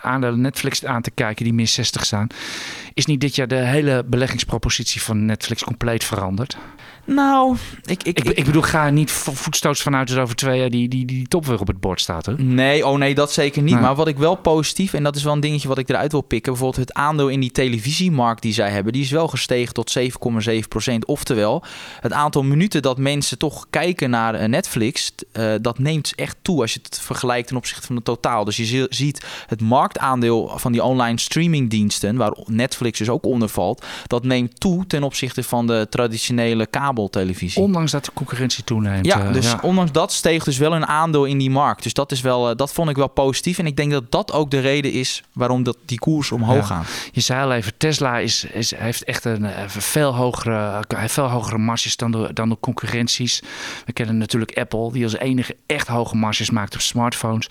[0.00, 2.26] aandelen Netflix aan te kijken die meer 60 staan.
[2.94, 6.56] Is niet dit jaar de hele beleggingspropositie van Netflix compleet veranderd?
[7.14, 10.70] Nou, ik, ik, Ik, ik bedoel, ga niet vo- voetstoots vanuit dat over twee jaar
[10.70, 12.26] die, die, die top weer op het bord staat.
[12.26, 12.34] Hè?
[12.36, 13.72] Nee, oh nee, dat zeker niet.
[13.74, 13.82] Nee.
[13.82, 16.20] Maar wat ik wel positief, en dat is wel een dingetje wat ik eruit wil
[16.20, 16.52] pikken.
[16.52, 20.04] Bijvoorbeeld het aandeel in die televisiemarkt die zij hebben, die is wel gestegen tot 7,7%.
[21.06, 21.62] Oftewel,
[22.00, 26.60] het aantal minuten dat mensen toch kijken naar eh, Netflix, eh, dat neemt echt toe
[26.60, 28.44] als je het vergelijkt ten opzichte van het totaal.
[28.44, 33.48] Dus je zie- ziet het marktaandeel van die online streamingdiensten, waar Netflix dus ook onder
[33.48, 36.66] valt, dat neemt toe ten opzichte van de traditionele
[36.98, 37.62] kabeltelevisie.
[37.62, 39.06] Ondanks dat de concurrentie toeneemt.
[39.06, 41.82] Ja, eh, dus ondanks dat steeg dus wel een aandeel in die markt.
[41.82, 43.58] Dus dat, is wel, eh, dat vond ik wel positief.
[43.58, 46.74] En ik denk dat dat ook de reden is waarom dat die koers omhoog Ja.
[46.76, 46.86] gaat.
[47.12, 51.58] Je zei al even, Tesla is, is, heeft echt een eh, veel hogere, veel hogere
[51.58, 53.42] marges dan de, dan de concurrenties.
[53.86, 57.46] We kennen natuurlijk Apple, die als enige echt hoge marges maakt op smartphones.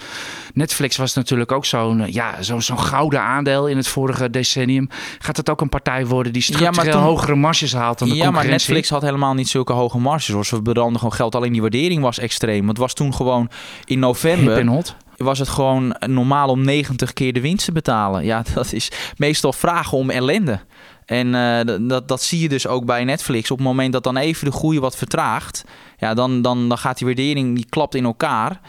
[0.53, 4.89] Netflix was natuurlijk ook zo'n ja, zo'n zo'n gouden aandeel in het vorige decennium.
[5.19, 8.13] Gaat het ook een partij worden die maar structureel toen- hogere marges haalt dan de
[8.15, 8.67] Ja, maar concurrentie?
[8.67, 10.33] Netflix had helemaal niet zulke hoge marges.
[10.33, 10.45] Hoor.
[10.45, 11.35] Ze brandden gewoon geld.
[11.35, 12.57] Alleen die waardering was extreem.
[12.57, 13.49] Want het was toen gewoon
[13.85, 14.65] in november...
[14.65, 14.95] hot.
[15.17, 18.25] was het gewoon normaal om 90 keer de winst te betalen.
[18.25, 20.59] Ja, dat is meestal vragen om ellende.
[21.05, 23.51] En eh, dat, dat zie je dus ook bij Netflix.
[23.51, 25.63] Op het moment dat dan even de groei wat vertraagt,
[25.97, 28.59] ja, dan, dan, dan gaat die waardering die klapt in elkaar.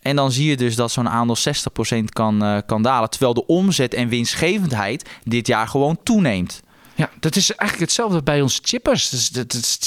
[0.00, 1.36] En dan zie je dus dat zo'n aandeel
[2.00, 3.10] 60% kan, eh, kan dalen.
[3.10, 6.62] Terwijl de omzet en winstgevendheid dit jaar gewoon toeneemt.
[6.98, 9.08] Ja, dat is eigenlijk hetzelfde bij onze chippers.
[9.08, 9.30] Dus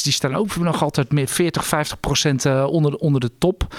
[0.03, 3.76] die staan ook nog altijd meer 40, 50 procent eh, onder, de- onder de top.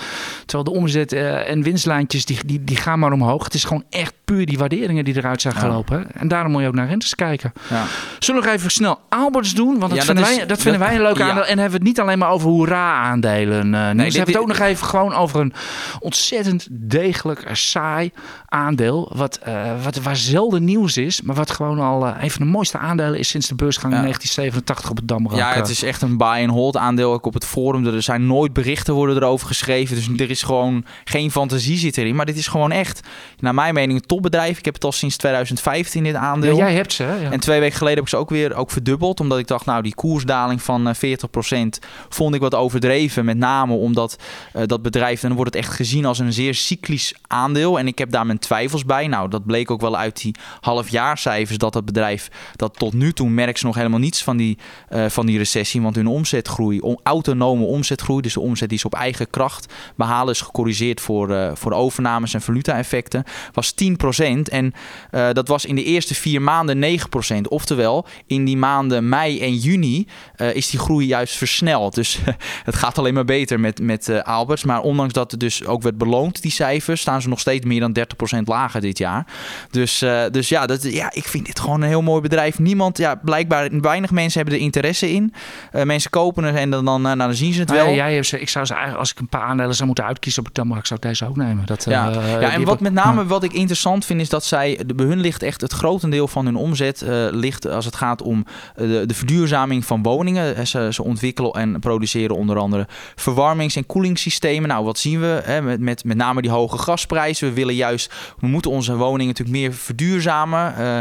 [0.47, 3.45] Terwijl de omzet eh, en winstlijntjes die, die, die gaan maar omhoog.
[3.45, 5.61] Het is gewoon echt puur die waarderingen die eruit zijn Ja.
[5.61, 6.07] gelopen.
[6.15, 7.53] En daarom moet je ook naar rentes kijken.
[7.71, 7.85] Ja.
[8.19, 9.79] Zullen we nog even snel Alberts doen?
[9.79, 11.43] Want dat, Ja, dat vinden, is- wij, dat vinden dat- wij een leuk aandeel.
[11.45, 13.75] En hebben we het niet alleen maar over hoera-aandelen.
[13.75, 15.53] eh nee, hebben het ook nog even gewoon over een
[16.01, 18.11] ontzettend degelijk, eh, saai
[18.47, 19.13] aandeel.
[19.15, 19.55] Wat, eh,
[19.85, 23.19] wat, waar zelden nieuws is, maar wat gewoon al eh, een van de mooiste aandelen
[23.19, 24.05] is sinds de beursgang in Ja.
[24.05, 25.37] 1987 op het Damrak.
[25.37, 27.13] Ja, het is echt een buy-and-hold aandeel.
[27.13, 27.87] Ook op het forum.
[27.87, 29.97] Er zijn nooit berichten worden erover geschreven.
[29.97, 32.15] Dus er is gewoon geen fantasie zit erin.
[32.17, 33.01] Maar dit is gewoon echt,
[33.39, 34.59] naar mijn mening, een topbedrijf.
[34.59, 36.57] Ik heb het al sinds 2015 dit Ja, aandeel.
[36.57, 37.15] jij hebt ze, hè?
[37.17, 37.31] Ja.
[37.31, 39.21] En twee weken geleden heb ik ze ook weer ook verdubbeld.
[39.21, 43.25] Omdat ik dacht, nou, die koersdaling van eh, 40% vond ik wat overdreven.
[43.25, 44.17] Met name omdat
[44.53, 47.79] eh, dat bedrijf, dan wordt het echt gezien als een zeer cyclisch aandeel.
[47.79, 49.07] En ik heb daar mijn twijfels bij.
[49.07, 51.59] Nou, dat bleek ook wel uit die halfjaarcijfers.
[51.59, 54.59] Dat dat bedrijf, dat tot nu toe merkt ze nog helemaal niets van die,
[54.89, 55.83] eh, van die recessie.
[55.83, 60.33] Want hun omzetgroei, on- autonome omzetgroei, dus de omzet die ze op eigen kracht behalen,
[60.35, 64.01] is gecorrigeerd voor, eh, voor overnames en valuta-effecten, was 10%.
[64.03, 64.75] En
[65.11, 66.99] eh, dat was in de eerste vier maanden
[67.35, 67.49] 9%.
[67.49, 71.95] Oftewel, in die maanden mei en juni eh, is die groei juist versneld.
[71.95, 72.19] Dus
[72.65, 74.65] het gaat alleen maar beter met, met eh, Alberts.
[74.65, 77.81] Maar ondanks dat het dus ook werd beloond, die cijfers, staan ze nog steeds meer
[77.81, 77.97] dan
[78.37, 79.27] 30% lager dit jaar.
[79.71, 82.59] Dus, dus ja, dat, ja, ik vind dit gewoon een heel mooi bedrijf.
[82.59, 85.35] Niemand, ja, blijkbaar weinig mensen hebben er interesse in.
[85.73, 87.91] Mensen kopen het en dan, dan, nou, dan zien ze het Nou wel.
[87.91, 90.05] ja, jij hebt ze, ik zou ze eigenlijk, als ik een paar aandelen zou moeten
[90.05, 91.67] uitkiezen op het Damrak, zou ik deze ook nemen.
[91.67, 95.21] Dat, Ja, en wat met name wat ik interessant vind is dat zij, bij hun
[95.21, 99.07] ligt echt het grotendeel van hun omzet eh, ligt als het gaat om eh, de,
[99.07, 100.67] de verduurzaming van woningen.
[100.67, 104.69] Ze, ze ontwikkelen en produceren onder andere verwarmings- en koelingssystemen.
[104.69, 107.49] Nou, wat zien we hè, met, met, met name die hoge gasprijzen?
[107.49, 110.77] We willen juist, we moeten onze woningen natuurlijk meer verduurzamen.
[110.77, 111.01] Eh,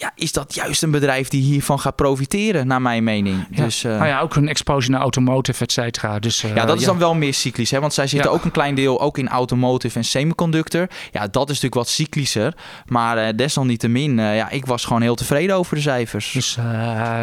[0.00, 3.46] ja, is dat juist een bedrijf die hiervan gaat profiteren, naar mijn mening.
[3.50, 3.64] Ja.
[3.64, 6.18] Dus, eh, nou ja, ook een exposure naar automotive, et cetera.
[6.18, 7.70] Dus, eh, ja, dat is dan wel meer cyclisch.
[7.70, 7.80] Hè?
[7.80, 8.36] Want zij zitten Ja.
[8.36, 10.88] ook een klein deel ook in automotive en semiconductor.
[11.12, 12.54] Ja, dat is natuurlijk wat cyclischer.
[12.86, 16.32] Maar eh, desalniettemin, ja, ik was gewoon heel tevreden over de cijfers.
[16.32, 16.56] Dus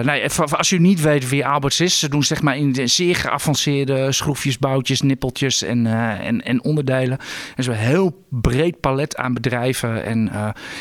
[0.03, 3.15] nee, als u niet weet wie Alberts is, ze doen zeg maar in de zeer
[3.15, 5.85] geavanceerde schroefjes, boutjes, nippeltjes en,
[6.21, 7.17] en, en onderdelen.
[7.55, 10.03] En zo een heel breed palet aan bedrijven.
[10.05, 10.31] En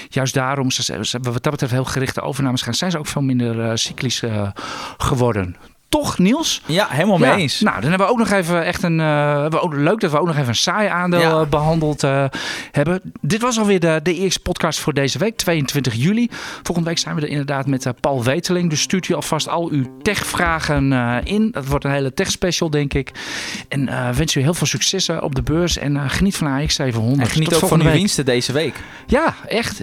[0.08, 3.06] juist daarom, ze, ze hebben wat dat betreft heel gerichte overnames gaan, zijn ze ook
[3.06, 4.48] veel minder eh, cyclisch eh,
[4.96, 5.56] geworden.
[5.88, 6.62] Toch, Niels?
[6.66, 7.60] Ja, helemaal mee Ja, eens.
[7.60, 9.00] Nou, dan hebben we ook nog even echt een.
[9.00, 11.40] eh, hebben we ook, leuk dat we ook nog even een saai aandeel Ja.
[11.40, 12.24] eh, behandeld eh,
[12.72, 13.00] hebben.
[13.20, 16.28] Dit was alweer de, de eerste podcast voor deze week, 22 juli.
[16.62, 18.70] Volgende week zijn we er inderdaad met Paul Weteling.
[18.70, 20.92] Dus stuurt u alvast al uw techvragen
[21.24, 21.50] in.
[21.50, 23.10] Dat wordt een hele tech-special, denk ik.
[23.68, 25.78] En wens u heel veel successen op de beurs.
[25.78, 27.20] En geniet van AX 700.
[27.20, 27.94] En geniet Tot ook van uw week.
[27.94, 28.74] winsten deze week.
[29.06, 29.82] Ja, echt.